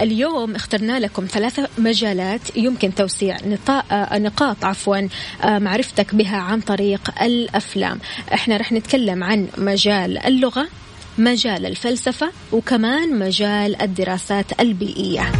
[0.00, 3.36] اليوم اخترنا لكم ثلاثة مجالات يمكن توسيع
[4.12, 5.08] نقاط عفوا
[5.44, 7.98] معرفتك بها عن طريق الأفلام.
[8.34, 10.68] إحنا رح نتكلم عن مجال اللغة.
[11.18, 15.32] مجال الفلسفة وكمان مجال الدراسات البيئية.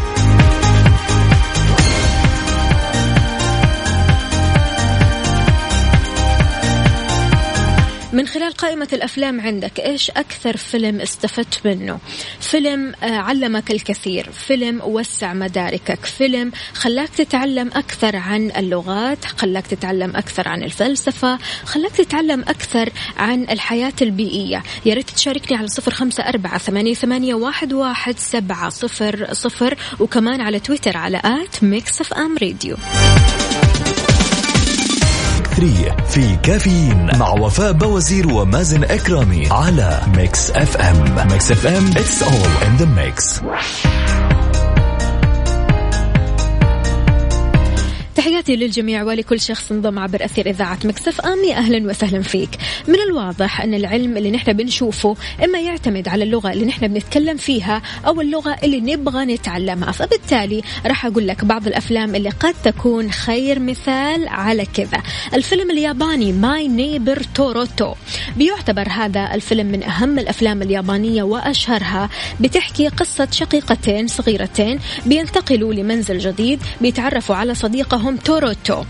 [8.12, 11.98] من خلال قائمة الأفلام عندك إيش أكثر فيلم استفدت منه؟
[12.40, 20.16] فيلم آه، علمك الكثير فيلم وسع مداركك فيلم خلاك تتعلم أكثر عن اللغات خلاك تتعلم
[20.16, 24.62] أكثر عن الفلسفة خلاك تتعلم أكثر عن الحياة البيئية.
[24.86, 30.40] يا ريت تشاركني على صفر خمسة أربعة ثمانية, ثمانية واحد, واحد سبعة صفر صفر وكمان
[30.40, 32.76] على تويتر على at Mix FM Radio.
[35.60, 41.28] 3 في كافيين مع وفاء بوازير ومازن إكرامي على ميكس أف أم.
[41.30, 43.40] Mix FM it's all in the mix.
[48.20, 52.50] تحياتي للجميع ولكل شخص انضم عبر أثير إذاعة ميكس أف أم أهلا وسهلا فيك.
[52.88, 57.82] من الواضح أن العلم اللي نحن بنشوفه إما يعتمد على اللغة اللي نحن بنتكلم فيها
[58.06, 59.92] أو اللغة اللي نبغى نتعلمها.
[59.92, 65.02] فبالتالي راح أقول لك بعض الأفلام اللي قد تكون خير مثال على كذا.
[65.34, 67.94] الفيلم الياباني My Neighbor Totoro
[68.36, 72.08] بيعتبر هذا الفيلم من أهم الأفلام اليابانية وأشهرها.
[72.40, 78.84] بتحكي قصة شقيقتين صغيرتين بينتقلوا لمنزل جديد بيتعرفوا على صديقهم اسمهم توتورو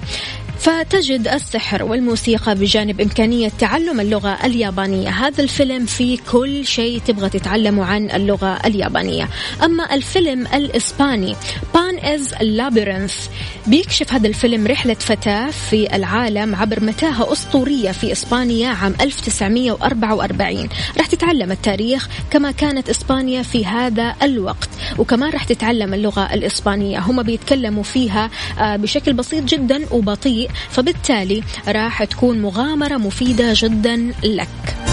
[0.61, 5.09] فتجد السحر والموسيقى بجانب إمكانية تعلم اللغة اليابانية.
[5.09, 9.29] هذا الفيلم فيه كل شيء تبغى تتعلمه عن اللغة اليابانية.
[9.65, 11.37] أما الفيلم الإسباني
[11.75, 13.29] Pan's Labyrinth
[13.67, 21.07] بيكشف هذا الفيلم رحلة فتاة في العالم عبر متاهة أسطورية في إسبانيا عام 1944 راح
[21.07, 26.99] تتعلم التاريخ كما كانت إسبانيا في هذا الوقت وكمان راح تتعلم اللغة الإسبانية.
[26.99, 34.90] هم بيتكلموا فيها آه، بشكل بسيط جدا وبطيء فبالتالي راح تكون مغامرة مفيدة جدا لك.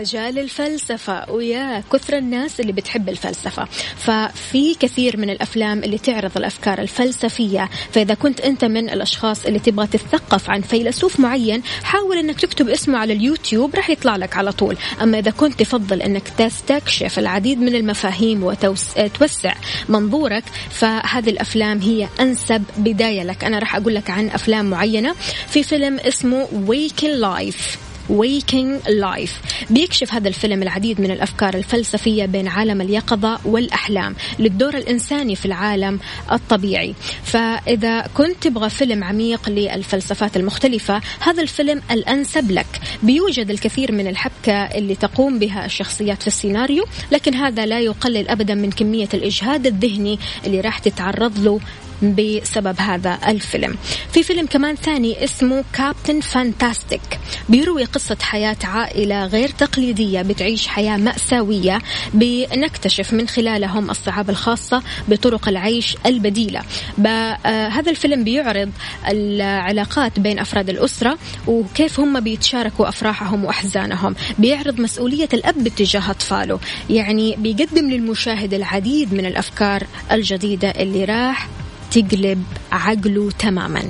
[0.00, 1.30] مجال الفلسفة.
[1.30, 3.64] ويا كثر الناس اللي بتحب الفلسفة.
[3.96, 7.70] ففي كثير من الأفلام اللي تعرض الأفكار الفلسفية.
[7.92, 12.98] فإذا كنت أنت من الأشخاص اللي تبغى تتثقف عن فيلسوف معين حاول أنك تكتب اسمه
[12.98, 14.76] على اليوتيوب راح يطلع لك على طول.
[15.02, 19.54] أما إذا كنت تفضل أنك تستكشف العديد من المفاهيم وتوسع
[19.88, 23.44] منظورك فهذه الأفلام هي أنسب بداية لك.
[23.44, 25.14] أنا راح أقول لك عن أفلام معينة.
[25.48, 27.89] في فيلم اسمه Waking Life.
[28.18, 29.32] Waking Life.
[29.70, 36.00] بيكشف هذا الفيلم العديد من الأفكار الفلسفية بين عالم اليقظة والأحلام للدور الإنساني في العالم
[36.32, 36.94] الطبيعي.
[37.22, 42.80] فإذا كنت تبغى فيلم عميق للفلسفات المختلفة هذا الفيلم الأنسب لك.
[43.02, 48.54] بيوجد الكثير من الحبكة اللي تقوم بها الشخصيات في السيناريو لكن هذا لا يقلل أبدا
[48.54, 51.60] من كمية الإجهاد الذهني اللي راح تتعرض له
[52.02, 53.76] بسبب هذا الفيلم.
[54.12, 60.96] في فيلم كمان ثاني اسمه كابتن فانتاستيك بيروي قصة حياة عائلة غير تقليدية بتعيش حياة
[60.96, 61.78] مأساوية
[62.14, 66.62] بنكتشف من خلالهم الصعاب الخاصة بطرق العيش البديلة.
[67.06, 68.70] آه، هذا الفيلم بيعرض
[69.08, 74.14] العلاقات بين أفراد الأسرة وكيف هم بيتشاركوا أفراحهم وأحزانهم.
[74.38, 76.60] بيعرض مسؤولية الأب تجاه أطفاله.
[76.90, 81.48] يعني بيقدم للمشاهد العديد من الأفكار الجديدة اللي راح
[81.90, 83.82] تقلب عقله تماما.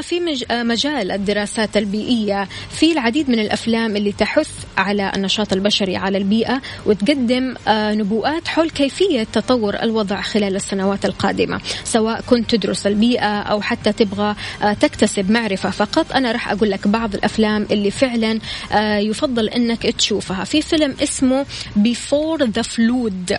[0.00, 6.18] في آه، مجال الدراسات البيئية في العديد من الأفلام اللي تحث على النشاط البشري على
[6.18, 11.60] البيئة وتقدم آه، نبوءات حول كيفية تطور الوضع خلال السنوات القادمة.
[11.84, 16.88] سواء كنت تدرس البيئة أو حتى تبغى آه، تكتسب معرفة فقط أنا راح أقول لك
[16.88, 18.38] بعض الأفلام اللي فعلا
[18.98, 20.44] يفضل أنك تشوفها.
[20.44, 21.46] في فيلم اسمه
[21.76, 23.38] Before the Flood.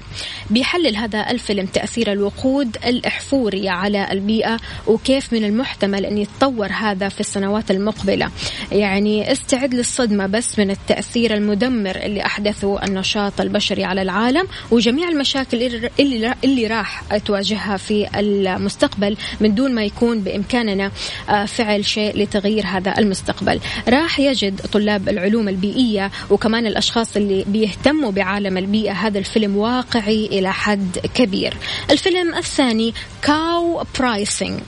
[0.50, 7.20] بيحلل هذا الفيلم تأثير الوقود الإحفوري على البيئة وكيف من المحتمل أن يتطور هذا في
[7.20, 8.32] السنوات المقبلة.
[8.72, 15.90] يعني استعد للصدمة بس من التأثير المدمر اللي أحدثه النشاط البشري على العالم وجميع المشاكل
[16.00, 20.92] اللي, اللي راح تواجهها في المستقبل من دون ما يكون بإمكاننا
[21.30, 23.60] آه، فعل شيء لتغيير هذا المستقبل.
[23.88, 30.54] راح يجد طلاب العلوم البيئية وكمان الأشخاص اللي بيهتموا بعالم البيئة هذا الفيلم واقعي إلى
[30.54, 31.54] حد كبير.
[31.92, 34.60] الفيلم الثاني كاو برايسنج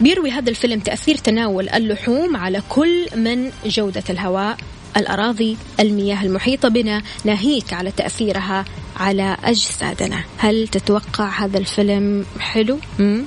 [0.00, 4.56] بيروي هذا الفيلم تأثير تناول اللحوم على كل من جودة الهواء
[4.96, 8.64] الأراضي المياه المحيطة بنا ناهيك على تأثيرها
[8.96, 13.24] على أجسادنا هل تتوقع هذا الفيلم حلو؟ مم؟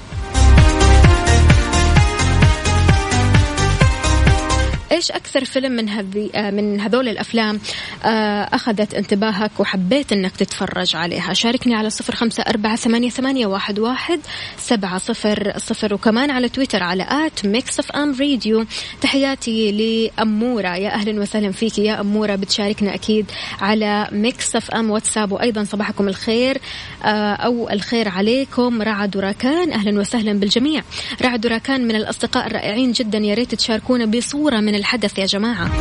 [4.92, 7.60] إيش أكثر فيلم من هذي آه، من هذول الأفلام
[8.06, 13.80] آه، أخذت انتباهك وحبيت إنك تتفرج عليها؟ شاركني على صفر خمسة أربعة ثمانية, ثمانية واحد,
[13.80, 14.20] واحد
[14.58, 18.66] سبعة صفر صفر وكمان على تويتر على at Mix FM Radio.
[19.02, 20.76] تحياتي لأمورة.
[20.76, 21.80] يا أهلا وسهلا فيك.
[21.80, 23.26] يا أمورة بتشاركنا أكيد
[23.62, 25.32] على ميكس اف أم واتساب.
[25.32, 26.58] وأيضا صباحكم الخير.
[27.04, 28.82] آه، أو الخير عليكم.
[28.82, 29.72] رعد وراكان.
[29.72, 30.82] أهلا وسهلا بالجميع.
[31.22, 33.18] رعد وراكان من الأصدقاء الرائعين جدا.
[33.18, 35.72] يا ريت تشاركونا بصورة من الحدث يا جماعة.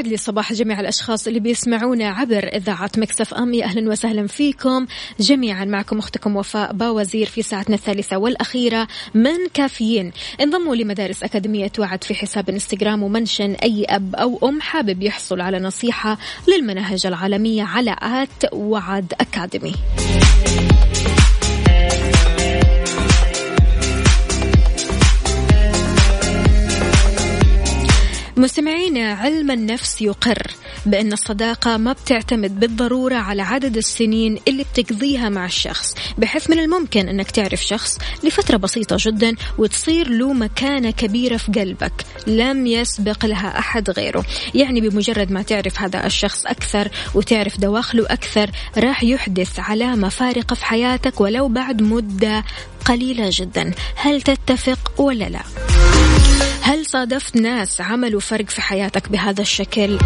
[0.00, 3.54] يسعد لي صباح جميع الأشخاص اللي بيسمعونا عبر إذاعة مكسف أم.
[3.54, 4.86] يا أهلا وسهلا فيكم.
[5.20, 10.12] جميعا معكم أختكم وفاء باوزير في ساعتنا الثالثة والأخيرة من كافيين.
[10.40, 13.52] انضموا لمدارس أكاديمية وعد في حساب إنستغرام و mention.
[13.52, 19.74] أي أب أو أم حابب يحصل على نصيحة للمناهج العالمية على at Waad Academy.
[28.40, 30.42] مستمعينا علم النفس يقر
[30.86, 37.08] بأن الصداقة ما بتعتمد بالضرورة على عدد السنين اللي بتقضيها مع الشخص بحيث من الممكن
[37.08, 41.92] أنك تعرف شخص لفترة بسيطة جدا وتصير له مكانة كبيرة في قلبك
[42.26, 44.24] لم يسبق لها أحد غيره
[44.54, 50.64] يعني بمجرد ما تعرف هذا الشخص أكثر وتعرف دواخله أكثر راح يحدث علامة فارقة في
[50.64, 52.44] حياتك ولو بعد مدة
[52.84, 55.42] قليلة جدا هل تتفق ولا لا؟
[56.62, 59.98] هل صادفت ناس عملوا فرق في حياتك بهذا الشكل؟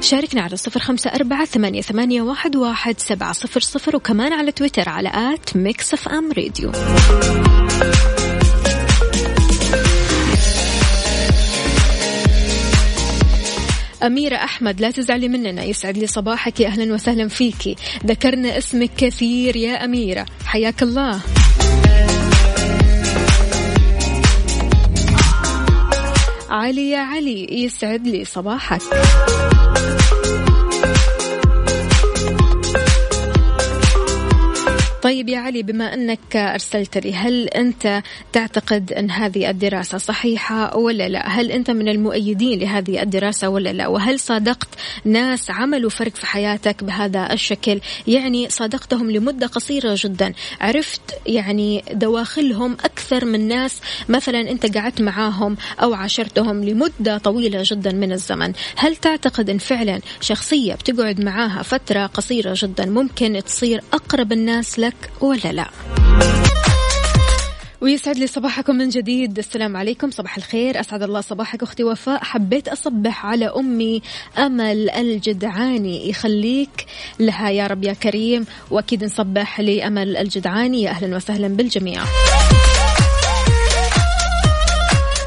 [0.00, 4.88] شاركنا على صفر خمسة أربعة ثمانية, ثمانية واحد, واحد سبعة صفر صفر وكمان على تويتر
[4.88, 6.72] على at Mix FM Radio.
[14.02, 19.56] أميرة أحمد لا تزعلي مننا يسعد لي صباحك يا أهلا وسهلا فيكي ذكرنا اسمك كثير
[19.56, 21.20] يا أميرة حياك الله.
[26.52, 28.82] علي يا علي يسعد لي صباحك.
[35.02, 41.08] طيب يا علي بما أنك أرسلت لي هل أنت تعتقد أن هذه الدراسة صحيحة ولا
[41.08, 44.68] لا؟ هل أنت من المؤيدين لهذه الدراسة ولا لا؟ وهل صادقت
[45.04, 52.72] ناس عملوا فرق في حياتك بهذا الشكل؟ يعني صادقتهم لمدة قصيرة جدا، عرفت يعني دواخلهم
[52.72, 58.96] أكثر من ناس مثلا أنت قعدت معاهم أو عاشرتهم لمدة طويلة جدا من الزمن، هل
[58.96, 65.52] تعتقد أن فعلا شخصية بتقعد معاها فترة قصيرة جدا ممكن تصير أقرب الناس لك ولا
[65.52, 65.66] لا.
[67.80, 69.38] ويسعد لي صباحكم من جديد.
[69.38, 70.10] السلام عليكم.
[70.10, 70.80] صباح الخير.
[70.80, 72.24] أسعد الله صباحك أختي وفاء.
[72.24, 74.02] حبيت أصبح على أمي
[74.38, 76.08] أمل الجدعاني.
[76.08, 76.86] يخليك
[77.20, 78.46] لها يا رب يا كريم.
[78.70, 80.82] وأكيد نصبح لأمل الجدعاني.
[80.82, 82.02] يا أهلا وسهلا بالجميع.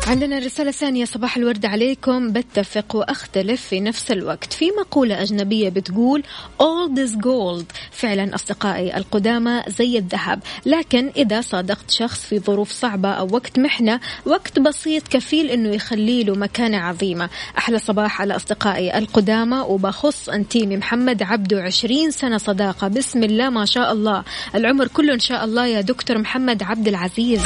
[0.07, 1.05] عندنا رسالة ثانية.
[1.05, 2.31] صباح الورد عليكم.
[2.31, 4.53] بتفق وأختلف في نفس الوقت.
[4.53, 6.23] في مقولة أجنبية بتقول
[6.61, 7.63] all this gold.
[7.91, 10.39] فعلا أصدقائي القدامى زي الذهب.
[10.65, 16.23] لكن إذا صادقت شخص في ظروف صعبة أو وقت محنة وقت بسيط كفيل أنه يخلي
[16.23, 17.29] له مكانة عظيمة.
[17.57, 19.59] أحلى صباح على أصدقائي القدامى.
[19.67, 22.87] وبخص أنتيمي محمد عبده عشرين سنة صداقة.
[22.87, 24.23] بسم الله ما شاء الله.
[24.55, 27.41] العمر كله إن شاء الله يا دكتور محمد عبد العزيز.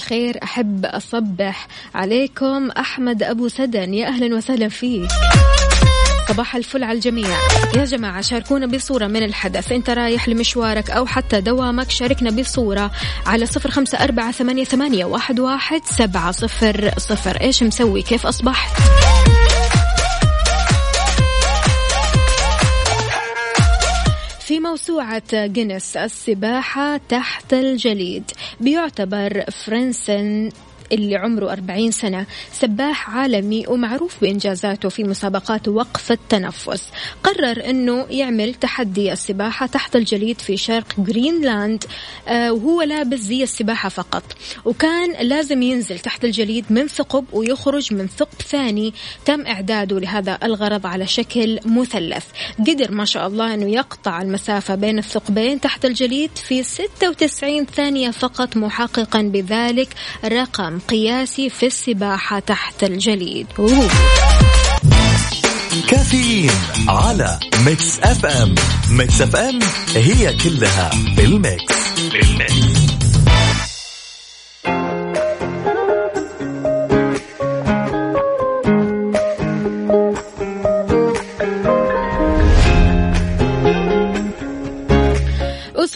[0.00, 2.70] الخير أحب أصبح عليكم.
[2.70, 5.10] أحمد أبو سدن يا أهلا وسهلا فيك.
[6.28, 7.36] صباح الفل على الجميع.
[7.76, 9.72] يا جماعة شاركونا بصورة من الحدث.
[9.72, 12.90] إنت رايح لمشوارك أو حتى دوامك شاركنا بصورة
[13.26, 17.40] على صفر خمسة أربعة ثمانية, ثمانية واحد, واحد سبعة صفر صفر.
[17.40, 18.99] إيش مسوي؟ كيف أصبحت؟
[24.50, 28.30] في موسوعة جينيس السباحة تحت الجليد.
[28.60, 30.50] بيعتبر فرنسن
[30.92, 32.26] اللي عمره 40 سنة.
[32.52, 36.88] سباح عالمي ومعروف بإنجازاته في مسابقات وقف التنفس.
[37.22, 41.84] قرر أنه يعمل تحدي السباحة تحت الجليد في شرق جرينلاند
[42.28, 44.22] آه وهو لابس زي السباحة فقط.
[44.64, 48.94] وكان لازم ينزل تحت الجليد من ثقب ويخرج من ثقب ثاني.
[49.24, 52.24] تم إعداده لهذا الغرض على شكل مثلث.
[52.68, 58.56] قدر ما شاء الله أنه يقطع المسافة بين الثقبين تحت الجليد في 96 ثانية فقط
[58.56, 59.88] محققا بذلك
[60.24, 60.79] رقم.
[60.88, 63.46] قياسي في السباحة تحت الجليد.
[63.58, 63.88] أوه.
[65.88, 66.50] كافيين
[66.88, 68.54] على ميكس أف أم.
[68.90, 69.58] ميكس أف أم
[69.94, 71.74] هي كلها بالميكس.
[72.12, 72.69] بالميكس.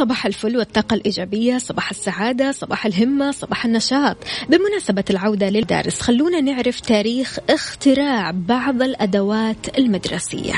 [0.04, 4.16] صباح الفل والطاقة الإيجابية صباح السعادة صباح الهمة صباح النشاط.
[4.48, 10.54] بمناسبة العودة للدارس خلونا نعرف تاريخ اختراع بعض الأدوات المدرسية.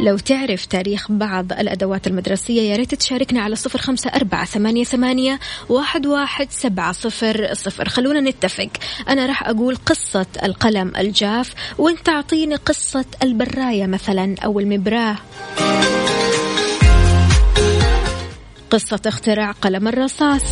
[0.00, 5.40] لو تعرف تاريخ بعض الأدوات المدرسية يا ريت تشاركنا على صفر خمسة أربعة ثمانية, ثمانية
[5.68, 7.88] واحد, واحد سبعة صفر صفر.
[7.88, 8.70] خلونا نتفق.
[9.08, 15.16] أنا راح أقول قصة القلم الجاف وأنت تعطيني قصة البراية مثلا أو المبراة.
[18.72, 20.42] قصة اختراع قلم الرصاص.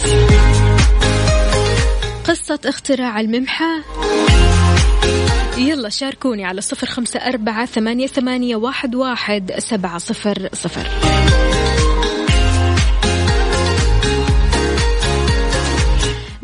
[2.24, 3.82] قصة اختراع الممحى
[5.58, 10.88] يلا شاركوني على صفر خمسة أربعة ثمانية, ثمانية واحد, واحد سبعة صفر صفر.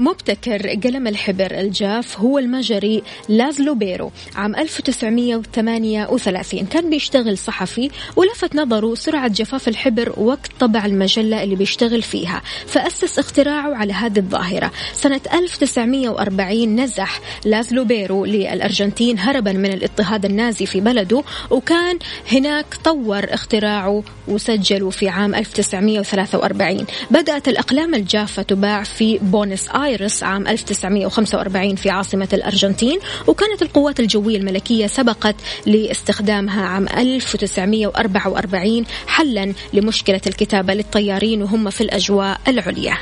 [0.07, 8.95] مبتكر قلم الحبر الجاف هو المجري لازلو بيرو عام 1938 كان بيشتغل صحفي ولفت نظره
[8.95, 14.73] سرعة جفاف الحبر وقت طبع المجلة اللي بيشتغل فيها فأسس اختراعه على هذه الظاهرة.
[14.95, 21.99] سنة 1940 نزح لازلو بيرو للأرجنتين هربا من الاضطهاد النازي في بلده وكان
[22.33, 29.96] هناك طور اختراعه وسجله في عام 1943 بدأت الأقلام الجافة تباع في بوينس آيرس.
[30.01, 35.37] آيرس عام 1945 في عاصمة الأرجنتين وكانت القوات الجوية الملكية سبقت
[35.67, 42.97] لاستخدامها عام 1944 حلا لمشكلة الكتابة للطيارين وهم في الأجواء العليا.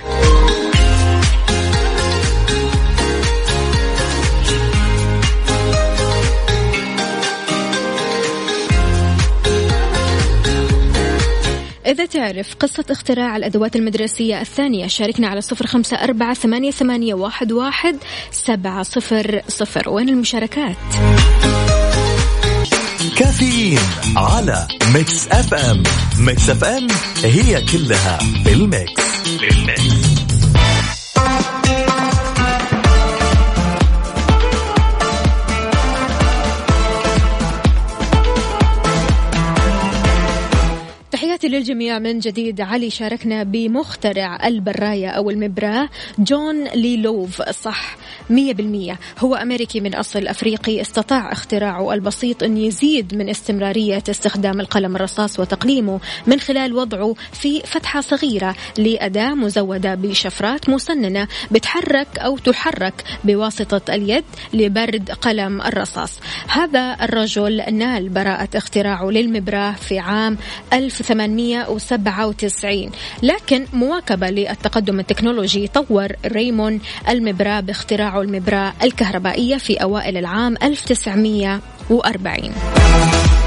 [11.86, 17.52] إذا تعرف قصة اختراع الأدوات المدرسية الثانية شاركنا على صفر خمسة أربعة ثمانية, ثمانية واحد,
[17.52, 17.96] واحد
[18.30, 19.88] سبعة صفر صفر.
[19.88, 20.76] وين المشاركات؟
[23.16, 23.78] كافي كافيين
[24.16, 25.82] على ميكس اف ام
[26.18, 26.86] ميكس اف ام
[27.24, 29.02] هي كلها بالميكس
[29.40, 29.93] بالميكس
[41.54, 42.60] للجميع من جديد.
[42.60, 45.88] علي شاركنا بمخترع البراية أو المبراة
[46.18, 47.96] جون لي لوف صح
[48.30, 48.98] مية بالمية.
[49.18, 50.80] هو أمريكي من أصل أفريقي.
[50.80, 57.60] استطاع اختراعه البسيط أن يزيد من استمرارية استخدام القلم الرصاص وتقليمه من خلال وضعه في
[57.60, 64.24] فتحة صغيرة لأداة مزودة بشفرات مسننة بتحرك أو تحرك بواسطة اليد
[64.54, 66.20] لبرد قلم الرصاص.
[66.48, 70.38] هذا الرجل نال براءة اختراعه للمبراة في عام
[71.52, 72.90] 1897
[73.22, 83.43] لكن مواكبة للتقدم التكنولوجي طور ريمون المبراة باختراعه المبراة الكهربائية في أوائل العام 1940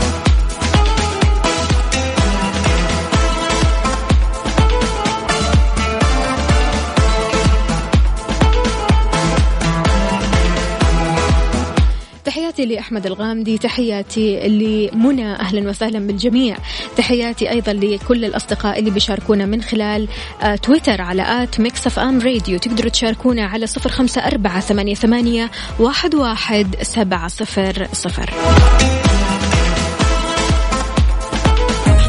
[12.58, 16.58] تحياتي لأحمد الغامدي تحياتي لمنى أهلا وسهلا بالجميع.
[16.98, 20.08] تحياتي أيضا لكل الأصدقاء اللي بيشاركونا من خلال
[20.42, 22.60] آه، تويتر على at Mix FM Radio.
[22.60, 28.34] تقدروا تشاركونا على صفر خمسة أربعة ثمانية, ثمانية واحد, واحد سبعة صفر صفر.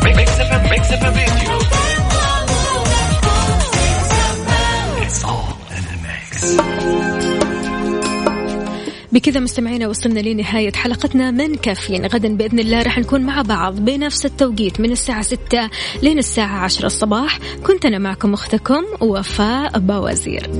[0.04, 1.67] Mix FM Radio.
[9.12, 12.06] بكذا مستمعينا وصلنا لنهاية حلقتنا من كافيين.
[12.06, 15.70] غدا بإذن الله رح نكون مع بعض بنفس التوقيت من الساعة 6
[16.02, 17.38] لين الساعة 10 الصباح.
[17.66, 20.50] كنت أنا معكم أختكم وفاء باوزير.